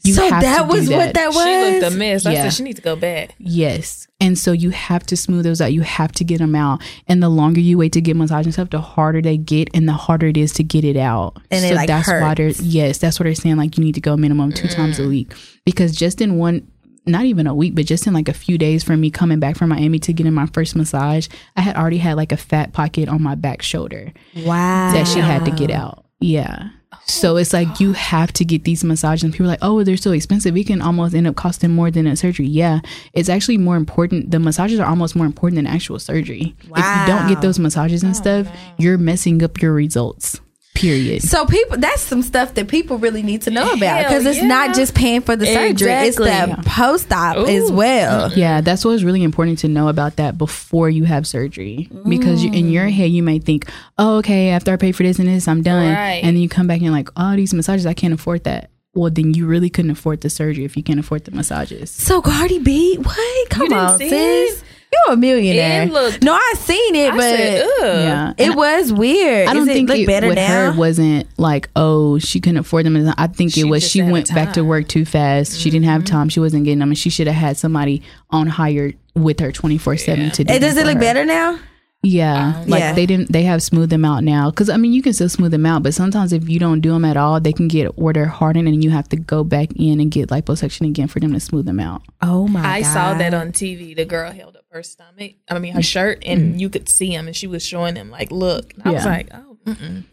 [0.08, 1.44] you so have that to do was what that was.
[1.44, 2.26] She looked a mess.
[2.26, 3.34] I said she needs to go back.
[3.38, 4.08] Yes.
[4.20, 5.72] And so you have to smooth those out.
[5.72, 6.82] You have to get them out.
[7.06, 9.88] And the longer you wait to get massage and stuff, the harder they get and
[9.88, 11.36] the harder it is to get it out.
[11.50, 13.56] And it, so like, that's why they're yes, that's what they're saying.
[13.56, 15.10] Like you need to go minimum two times a mm.
[15.10, 15.34] week.
[15.64, 16.66] Because just in one
[17.08, 19.56] not even a week, but just in like a few days from me coming back
[19.56, 23.08] from Miami to getting my first massage, I had already had like a fat pocket
[23.08, 24.92] on my back shoulder wow.
[24.92, 26.04] that she had to get out.
[26.20, 26.70] Yeah.
[27.04, 29.82] So oh it's like you have to get these massages, and people are like, "Oh,
[29.82, 30.56] they're so expensive.
[30.56, 32.80] It can almost end up costing more than a surgery." Yeah,
[33.12, 34.30] it's actually more important.
[34.30, 36.54] The massages are almost more important than actual surgery.
[36.60, 38.48] If you don't get those massages and oh, stuff,
[38.78, 40.40] you're messing up your results.
[40.78, 41.22] Period.
[41.22, 44.74] So people, that's some stuff that people really need to know about because it's not
[44.74, 46.54] just paying for the surgery; it's Exactly.
[46.54, 47.46] the post-op Ooh.
[47.46, 48.32] as well.
[48.32, 51.88] Yeah, that's what's really important to know about that before you have surgery.
[52.08, 52.72] Because you, in mm.
[52.72, 53.68] your head, you may think,
[53.98, 55.92] oh, okay, after I pay for this and this, I'm done.
[55.92, 56.22] Right.
[56.22, 58.70] And then you come back and you're like, oh, these massages, I can't afford that.
[58.94, 61.90] Well, then you really couldn't afford the surgery if you can't afford the massages.
[61.90, 63.50] So Cardi B, what?
[63.50, 64.64] Come didn't on, see sis.
[64.92, 65.82] You're a millionaire.
[65.82, 67.66] It looked- no, I seen it, I but said.
[67.80, 68.32] Yeah.
[68.38, 69.48] it was weird.
[69.48, 70.72] I don't Is think it it, better with now.
[70.72, 73.12] her wasn't like, oh, she couldn't afford them.
[73.18, 75.58] I think it was she went back to work too fast.
[75.58, 76.14] She didn't have mm-hmm.
[76.14, 76.28] time.
[76.30, 79.78] She wasn't getting them, and she should have had somebody on hire with her twenty
[79.78, 80.52] four seven to do.
[80.52, 81.00] Hey, does it look her.
[81.00, 81.58] better now?
[82.02, 82.92] Yeah, um, like Yeah.
[82.92, 83.32] they didn't.
[83.32, 84.50] They have smoothed them out now.
[84.50, 86.92] Because I mean, you can still smooth them out, but sometimes if you don't do
[86.92, 89.70] them at all, they can get or they're hardened, and you have to go back
[89.74, 92.02] in and get liposuction again for them to smooth them out.
[92.22, 92.64] Oh my!
[92.64, 92.92] I God.
[92.92, 93.96] saw that on TV.
[93.96, 95.32] The girl held up her stomach.
[95.50, 95.84] I mean, her mm.
[95.84, 96.60] shirt, and mm.
[96.60, 99.28] you could see him, and she was showing him like, "Look." And I was like,
[99.34, 99.48] "Oh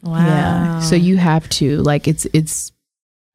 [0.04, 0.26] Wow.
[0.26, 0.80] Yeah.
[0.82, 2.72] So you have to like it's it's.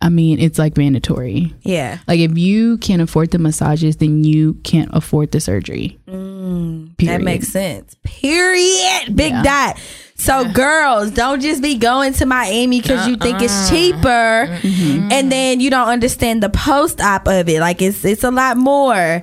[0.02, 1.54] I mean, it's like mandatory.
[1.60, 1.98] yeah.
[2.08, 6.00] Like if you can't afford the massages, then you can't afford the surgery.
[6.08, 6.29] Mm.
[6.50, 7.96] Mm, that makes sense.
[8.02, 9.14] Period.
[9.14, 9.42] Big Yeah.
[9.42, 9.80] dot.
[10.16, 13.70] So, girls, don't just be going to Miami because you think it's uh-uh.
[13.70, 15.08] cheaper, mm-hmm.
[15.10, 17.60] and then you don't understand the post op of it.
[17.60, 19.22] Like it's it's a lot more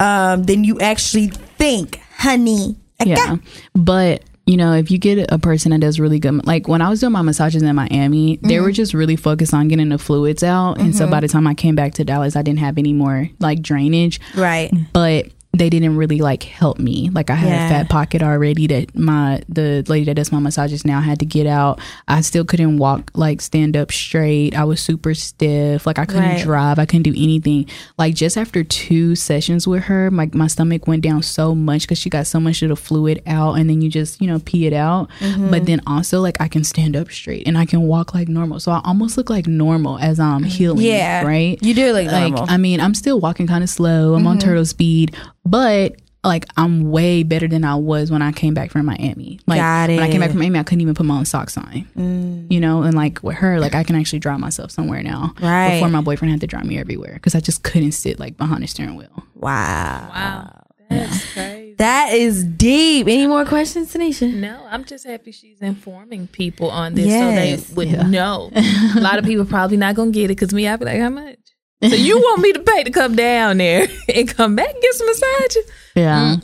[0.00, 2.76] um, than you actually think, honey.
[3.00, 3.10] Okay?
[3.10, 3.36] Yeah.
[3.74, 6.88] But, you know, if you get a person that does really good, like when I
[6.88, 8.72] was doing my massages in Miami, they were mm-hmm.
[8.72, 10.80] just really focused on getting the fluids out.
[10.80, 11.10] And so mm-hmm.
[11.10, 14.18] by the time I came back to Dallas, I didn't have any more like drainage.
[14.34, 14.72] Right.
[14.92, 15.26] But
[15.58, 17.10] they didn't really like help me.
[17.12, 17.66] Like I had Yeah.
[17.66, 21.26] a fat pocket already that my the lady that does my massages now had to
[21.26, 21.80] get out.
[22.06, 24.56] I still couldn't walk like stand up straight.
[24.56, 25.86] I was super stiff.
[25.86, 26.42] Like I couldn't Right.
[26.42, 26.78] drive.
[26.78, 27.66] I couldn't do anything.
[27.98, 31.98] Like just after two sessions with her, my my stomach went down so much because
[31.98, 34.66] she got so much of the fluid out, and then you just you know pee
[34.66, 35.08] it out.
[35.20, 35.50] Mm-hmm.
[35.50, 38.60] But then also like I can stand up straight and I can walk like normal.
[38.60, 40.84] So I almost look like normal as I'm healing.
[40.84, 41.24] Yeah.
[41.24, 41.58] Right.
[41.62, 42.46] You do look Like normal.
[42.48, 44.14] I mean, I'm still walking kind of slow.
[44.14, 45.14] I'm on turtle speed,
[45.50, 49.38] but like I'm way better than I was when I came back from Miami.
[49.46, 51.56] Like Got when I came back from Miami, I couldn't even put my own socks
[51.56, 51.86] on.
[51.96, 52.50] Mm.
[52.50, 55.32] You know, and like with her, like I can actually drive myself somewhere now.
[55.40, 55.74] Right.
[55.74, 58.62] Before my boyfriend had to drive me everywhere because I just couldn't sit like behind
[58.62, 59.24] the steering wheel.
[59.34, 60.08] wow.
[60.12, 60.64] Wow.
[60.90, 61.74] That's crazy.
[61.76, 63.06] That is deep.
[63.06, 64.32] Any more questions, Tanisha?
[64.34, 67.66] No, I'm just happy she's informing people on this Yes.
[67.68, 68.50] so they would know.
[68.96, 71.10] A lot of people probably not gonna get it because me, I'd be like, how
[71.10, 71.36] much?
[71.82, 74.94] So you want me to pay to come down there and come back and get
[74.94, 75.56] some massage?
[75.94, 76.36] Yeah.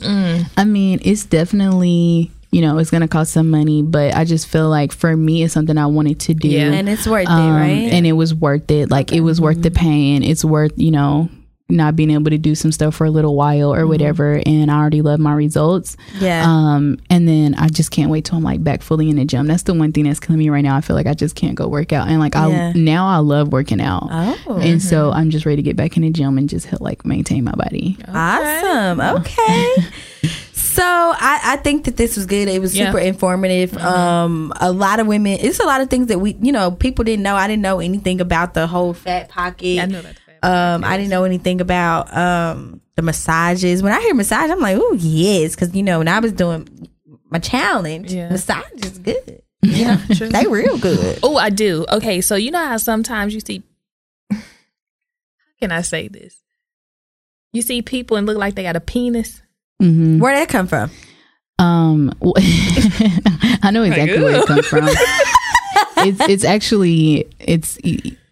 [0.57, 4.47] I mean, it's definitely, you know, it's going to cost some money, but I just
[4.47, 6.47] feel like for me, it's something I wanted to do.
[6.47, 6.71] Yeah.
[6.71, 7.93] And it's worth Um, it, right?
[7.93, 8.89] And it was worth it.
[8.89, 10.23] Like it was worth the pain.
[10.23, 11.29] It's worth, you know,
[11.67, 14.39] not being able to do some stuff for a little while or whatever.
[14.45, 15.97] And I already love my results.
[16.19, 16.43] yeah.
[16.47, 19.47] Um, and then I just can't wait till I'm like back fully in the gym.
[19.47, 20.75] That's the one thing that's killing me right now.
[20.75, 22.07] I feel like I just can't go work out.
[22.07, 22.71] And like Yeah.
[22.75, 24.07] I now I love working out.
[24.11, 24.59] oh.
[24.61, 27.43] And so I'm just ready to get back in the gym and just like maintain
[27.43, 27.97] my body.
[28.07, 29.01] Awesome.
[29.01, 29.75] Okay.
[30.53, 32.47] so I, I think that this was good.
[32.47, 32.87] It was Yeah.
[32.91, 33.75] super informative.
[33.77, 35.39] Um, a lot of women.
[35.41, 37.35] It's a lot of things that we, you know, people didn't know.
[37.35, 39.79] I didn't know anything about the whole fat pocket.
[39.79, 40.15] I know that.
[40.45, 43.81] Um, I didn't know anything about um the massages.
[43.83, 46.89] When I hear massage, I'm like, oh yes, because you know when I was doing
[47.29, 48.29] my challenge, Yeah.
[48.29, 49.41] massage is good.
[49.61, 51.19] Yeah, they real good.
[51.23, 51.85] Oh, I do.
[51.91, 53.63] Okay, so you know how sometimes you see
[54.31, 54.37] how
[55.59, 56.41] can I say this?
[57.53, 59.41] You see people and look like they got a penis.
[59.79, 60.91] hmm Where that come from?
[61.57, 62.13] Um,
[63.63, 64.83] I know exactly where it comes from.
[65.97, 67.77] it's it's actually it's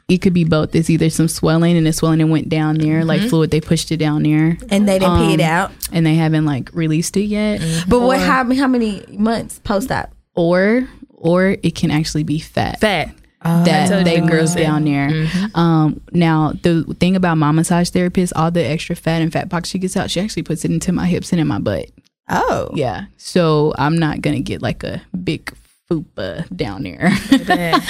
[0.09, 0.75] it could be both.
[0.75, 3.51] It's either some swelling and the swelling and went down there, like fluid.
[3.51, 5.71] They pushed it down there, And they didn't pee it Um, out.
[5.91, 7.61] and they haven't like released it yet.
[7.87, 8.19] But what?
[8.19, 10.11] or- How, how many months post op?
[10.35, 12.79] Or or it can actually be fat.
[12.81, 13.15] Fat.
[13.43, 14.61] that they you grows that.
[14.61, 15.27] down there.
[15.55, 19.69] Um, now the thing about my massage therapist, all the extra fat and fat pockets
[19.69, 21.89] she gets out, she actually puts it into my hips and in my butt.
[22.29, 25.53] Oh, Yeah, so I'm not gonna get like a big
[26.01, 27.11] fupa down there.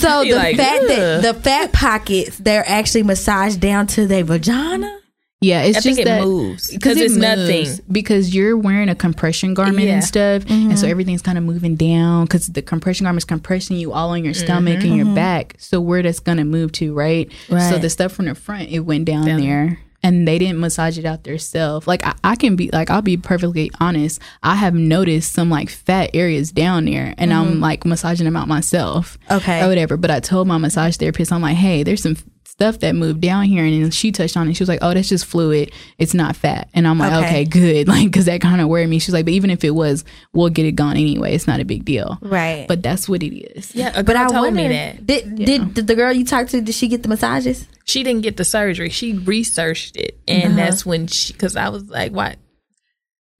[0.00, 4.24] So You the like, fat that the fat pockets they're actually massaged down to their
[4.24, 4.98] vagina.
[5.40, 7.22] yeah, it's I just think it that moves because it it's moves.
[7.22, 7.84] nothing.
[7.92, 9.94] because you're wearing a compression garment Yeah.
[9.94, 10.90] and stuff, and so mm-hmm.
[10.90, 14.82] everything's kind of moving down because the compression garment's compressing you all on your stomach
[14.82, 15.14] and your mm-hmm.
[15.14, 15.54] back.
[15.58, 17.30] So where that's gonna move to, right?
[17.48, 19.78] So the stuff from the front it went down, Down there.
[20.04, 21.86] And they didn't massage it out themselves.
[21.88, 24.20] Like I, I can be like I'll be perfectly honest.
[24.42, 27.60] I have noticed some like fat areas down there, and I'm mm-hmm.
[27.60, 29.64] like massaging them out myself Okay.
[29.64, 29.96] or whatever.
[29.96, 32.16] But I told my massage therapist, I'm like, hey, there's some
[32.54, 34.54] stuff that moved down here, and then she touched on it.
[34.54, 35.72] She was like, oh, that's just fluid.
[35.98, 36.68] It's not fat.
[36.72, 37.26] And I'm like, Okay.
[37.26, 39.00] okay, good, like because that kind of worried me.
[39.00, 41.34] She's like, but even if it was, we'll get it gone anyway.
[41.34, 42.16] It's not a big deal.
[42.22, 42.66] Right.
[42.68, 43.74] But that's what it is.
[43.74, 46.50] Yeah, a but I told wonder, me that Did, did did the girl you talked
[46.50, 47.66] to did she get the massages?
[47.84, 48.88] she didn't get the surgery.
[48.88, 50.56] She researched it, and uh-huh.
[50.56, 51.32] that's when she.
[51.32, 52.36] Because I was like, why?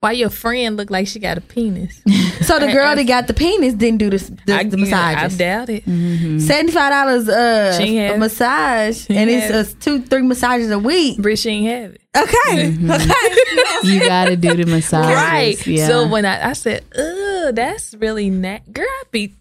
[0.05, 1.99] Why your friend look like she got a penis?
[2.45, 5.69] So the girl that got the penis didn't do the the, I, the I doubt
[5.69, 5.83] it.
[5.85, 10.69] Seventy five dollars uh She ain't a massage, and ain't it's uh, two three massages
[10.69, 11.17] a week.
[11.19, 12.01] Brit, she ain't have it.
[12.15, 13.83] Okay, okay.
[13.83, 15.11] You got to do the massage.
[15.11, 15.65] Right.
[15.65, 15.87] Yeah.
[15.87, 19.33] So when I, I said, "Ugh, that's really not," girl, I be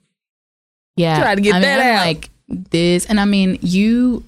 [0.97, 1.21] yeah.
[1.21, 2.07] try to get I mean, that I'm out.
[2.07, 4.25] Like this, and I mean, you.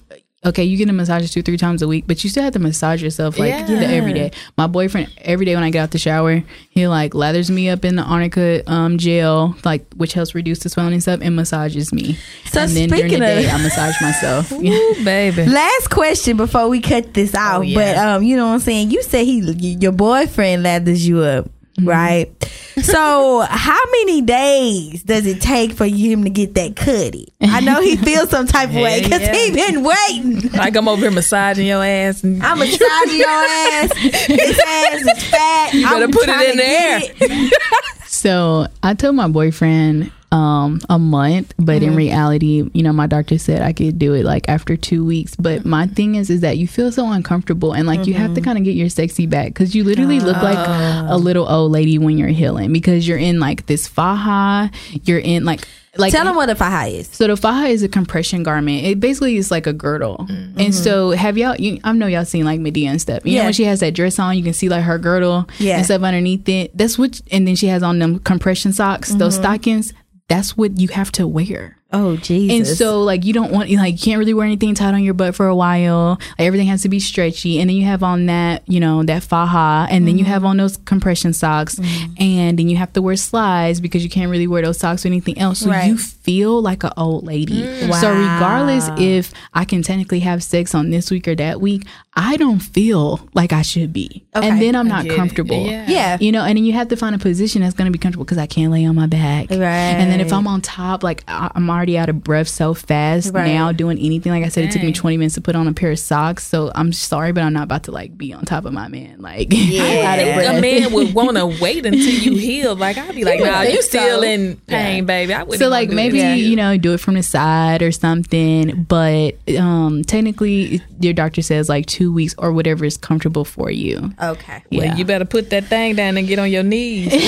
[0.47, 2.59] Okay, you get a massage two, three times a week, but you still have to
[2.59, 3.81] massage yourself like Yeah.
[3.81, 4.31] every day.
[4.57, 7.83] My boyfriend, every day when I get out the shower, he like lathers me up
[7.83, 11.91] in the arnica um, gel, like which helps reduce the swelling and stuff, and massages
[11.91, 12.17] me.
[12.45, 14.51] So and then during speaking the of- day, I massage myself.
[14.53, 15.45] Ooh, baby.
[15.45, 17.75] Last question before we cut this out, Oh, yeah.
[17.75, 18.91] but um, you know what I'm saying.
[18.91, 19.39] You said he,
[19.81, 21.87] your boyfriend lathers you up, Mm-hmm.
[21.89, 22.43] right?
[22.83, 27.27] So, how many days does it take for him to get that cutty?
[27.41, 29.33] I know he feels some type of way because Yeah.
[29.33, 30.51] he been waiting.
[30.51, 32.23] Like I'm over here massaging your ass.
[32.23, 33.95] And I'm massaging your ass.
[33.97, 35.73] His ass is fat.
[35.73, 37.49] You better put it in the air.
[38.07, 41.97] So I told my boyfriend um a month, but in mm-hmm.
[41.97, 45.35] reality, you know, my doctor said I could do it like after two weeks.
[45.35, 45.93] But my mm-hmm.
[45.93, 48.45] thing is, is that you feel so uncomfortable and like you have to mm-hmm.
[48.45, 51.15] kind of get your sexy back because you literally look like a ah.
[51.15, 54.69] little old lady when you're healing because you're in like this faja,
[55.03, 55.65] you're in like
[55.99, 57.07] like Tell him what a faja is.
[57.07, 58.85] so the faja is a compression garment.
[58.85, 60.27] It basically is like a girdle.
[60.57, 61.55] And so have y'all?
[61.55, 63.25] You, I know y'all seen like Madea and stuff.
[63.25, 63.39] You Yeah.
[63.39, 65.77] know when she has that dress on, you can see like her girdle Yeah.
[65.77, 66.77] and stuff underneath it.
[66.77, 67.21] That's what.
[67.31, 69.93] And then she has on them compression socks, those stockings.
[70.27, 71.77] That's what you have to wear.
[71.93, 72.67] Oh Jesus!
[72.69, 75.13] And so like you don't want like you can't really wear anything tight on your
[75.13, 76.19] butt for a while.
[76.37, 77.61] Like, everything has to be stretchy.
[77.61, 80.33] And then you have on that, you know, that faja and then you mm-hmm.
[80.33, 82.13] have on those compression socks mm-hmm.
[82.21, 85.07] and then you have to wear slides because you can't really wear those socks or
[85.07, 85.59] anything else.
[85.59, 85.87] So Right.
[85.87, 87.61] you feel like an old lady.
[87.63, 87.89] So mm.
[87.89, 88.33] Wow.
[88.33, 91.85] regardless if I can technically have sex on this week or that week,
[92.19, 94.25] I don't feel like I should be.
[94.35, 94.49] Okay.
[94.49, 95.55] And then I'm not comfortable.
[95.67, 95.85] Yeah.
[95.87, 97.99] yeah, You know, and then you have to find a position that's going to be
[97.99, 99.51] comfortable because I can't lay on my back.
[99.51, 99.57] Right.
[99.59, 103.33] And then if I'm on top, like I- I'm already out of breath so fast
[103.35, 103.45] Right.
[103.53, 104.31] now doing anything.
[104.31, 106.47] Like I said, it took me 20 minutes to put on a pair of socks.
[106.47, 109.21] So I'm sorry, but I'm not about to like be on top of my man.
[109.21, 109.83] Like, Yeah.
[110.11, 110.57] Out of breath.
[110.57, 112.75] a man would want to wait until you heal.
[112.75, 114.27] Like I'd be like, would nah, think you still so.
[114.27, 115.35] in pain, baby.
[115.35, 116.33] I wouldn't So like maybe that.
[116.39, 121.69] you know do it from the side or something, but um technically your doctor says
[121.69, 124.11] like two weeks or whatever is comfortable for you.
[124.21, 124.63] okay.
[124.69, 124.87] Yeah.
[124.89, 127.11] Well, you better put that thing down and get on your knees.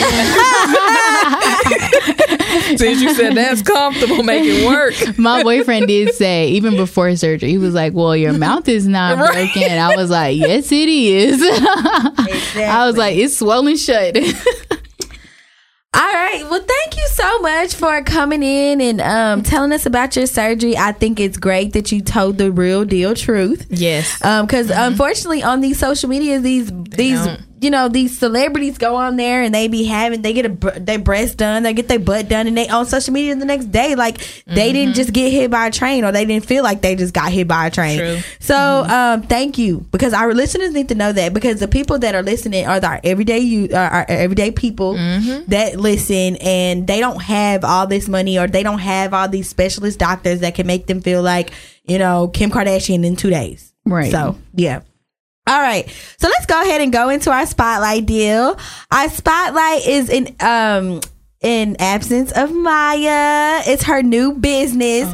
[2.77, 4.93] Since you said that's comfortable, make it work.
[5.17, 9.17] My boyfriend did say even before surgery, he was like, "Well, your mouth is not
[9.17, 9.51] Right.
[9.53, 14.17] broken." I was like, "Yes, it is." I was like, "It's swollen shut."
[15.91, 16.45] All right.
[16.49, 20.77] Well, thank you so much for coming in and um, telling us about your surgery.
[20.77, 23.65] I think it's great that you told the real deal truth.
[23.69, 24.23] Yes.
[24.23, 27.41] Um, because unfortunately, on these social media, these these don't.
[27.61, 30.71] You know these celebrities go on there and they be having they get a br-
[30.71, 33.65] their breast done, they get their butt done, and they on social media the next
[33.65, 36.81] day like they didn't just get hit by a train or they didn't feel like
[36.81, 37.99] they just got hit by a train.
[37.99, 38.19] True.
[38.39, 42.15] So um, thank you because our listeners need to know that because the people that
[42.15, 47.21] are listening are our everyday you uh, our everyday people that listen and they don't
[47.21, 50.87] have all this money or they don't have all these specialist doctors that can make
[50.87, 51.51] them feel like
[51.83, 53.73] you know Kim Kardashian in two days.
[53.85, 54.11] Right.
[54.11, 54.81] So yeah.
[55.49, 55.89] All right.
[56.19, 58.55] So let's go ahead and go into our spotlight deal.
[58.91, 61.01] Our spotlight is in um
[61.41, 63.61] in absence of Maya.
[63.65, 65.11] It's her new business.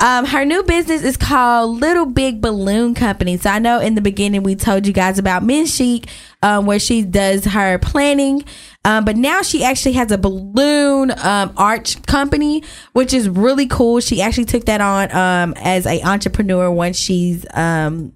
[0.00, 3.36] Um, her new business is called Little Big Balloon Company.
[3.36, 6.06] So I know in the beginning we told you guys about Men Chic,
[6.40, 8.44] um, where she does her planning.
[8.84, 12.62] Um, but now she actually has a balloon um, arch company,
[12.92, 13.98] which is really cool.
[13.98, 18.12] She actually took that on um, as a entrepreneur once she's um,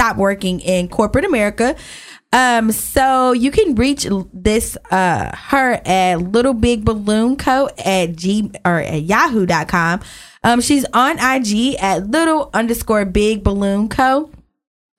[0.00, 1.76] stopped working in corporate America.
[2.32, 8.50] Um, so you can reach this uh her at Little Big Balloon Co at G
[8.64, 10.00] or at yahoo.com.
[10.42, 14.30] Um, she's on IG at little underscore big balloon co.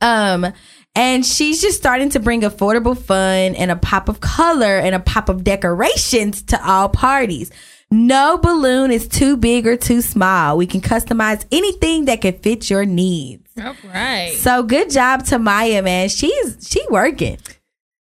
[0.01, 0.53] Um,
[0.93, 4.99] and she's just starting to bring affordable fun and a pop of color and a
[4.99, 7.49] pop of decorations to all parties.
[7.91, 10.57] No balloon is too big or too small.
[10.57, 13.49] We can customize anything that can fit your needs.
[13.61, 14.33] All right.
[14.33, 16.07] So good job to Maya, man.
[16.07, 17.37] She's she working.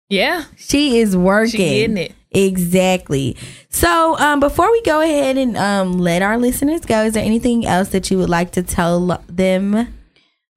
[0.08, 0.44] Yeah.
[0.56, 1.50] She is working.
[1.50, 2.14] She getting it.
[2.30, 3.36] Exactly.
[3.68, 7.66] So um before we go ahead and um let our listeners go, is there anything
[7.66, 9.92] else that you would like to tell them?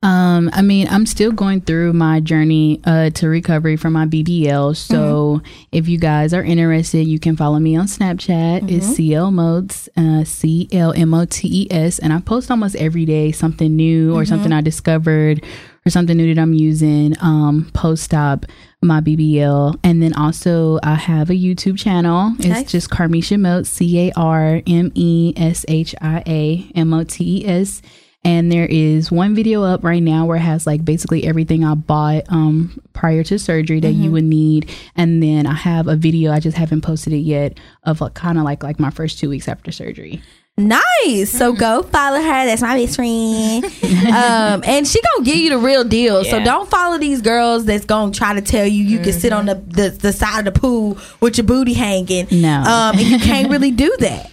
[0.01, 4.73] Um, I mean, I'm still going through my journey uh, to recovery from my BBL.
[4.75, 5.41] So
[5.73, 8.71] if you guys are interested, you can follow me on Snapchat.
[8.71, 12.77] It's CL Motes, uh, C L M O T E S, and I post almost
[12.77, 15.43] every day something new or something I discovered
[15.85, 17.15] or something new that I'm using.
[17.19, 18.45] Um, post op
[18.81, 22.35] my BBL, and then also I have a YouTube channel.
[22.39, 27.03] It's just Carmeshia Motes, C A R M E S H I A M O
[27.03, 27.81] T E S
[28.23, 31.73] and there is one video up right now where it has like basically everything I
[31.75, 36.31] bought um prior to surgery that you would need and then I have a video
[36.31, 39.29] I just haven't posted it yet of like kind of like like my first 2
[39.29, 40.21] weeks after surgery.
[40.57, 41.29] Nice.
[41.29, 42.45] So go follow her.
[42.45, 43.63] That's my best friend.
[43.63, 46.25] um, and she gonna give you the real deal.
[46.25, 49.45] So don't follow these girls that's gonna try to tell you you can sit on
[49.45, 52.27] the, the the side of the pool with your booty hanging.
[52.31, 52.59] No.
[52.59, 54.31] Um, and you can't really do that.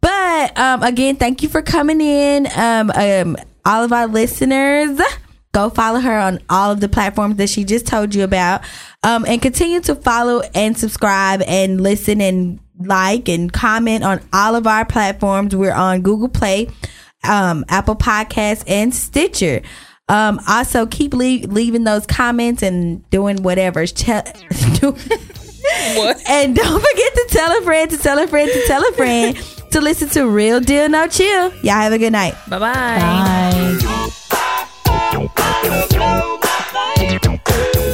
[0.00, 2.48] But um, again, thank you for coming in.
[2.56, 5.00] Um, um, all of our listeners.
[5.52, 8.62] Go follow her on all of the platforms that she just told you about.
[9.02, 14.54] Um, and continue to follow and subscribe and listen and like and comment on all
[14.54, 15.54] of our platforms.
[15.56, 16.68] We're on Google Play,
[17.24, 19.62] um, Apple Podcasts, and Stitcher.
[20.08, 23.84] Um, also, keep le- leaving those comments and doing whatever.
[23.86, 24.96] Do-
[25.94, 26.16] What?
[26.28, 29.36] and don't forget to tell a friend to tell a friend to tell a friend
[29.70, 31.52] to listen to Real Deal Now Chill.
[31.62, 32.34] Y'all have a good night.
[32.48, 32.98] Bye-bye.
[37.66, 37.89] Bye.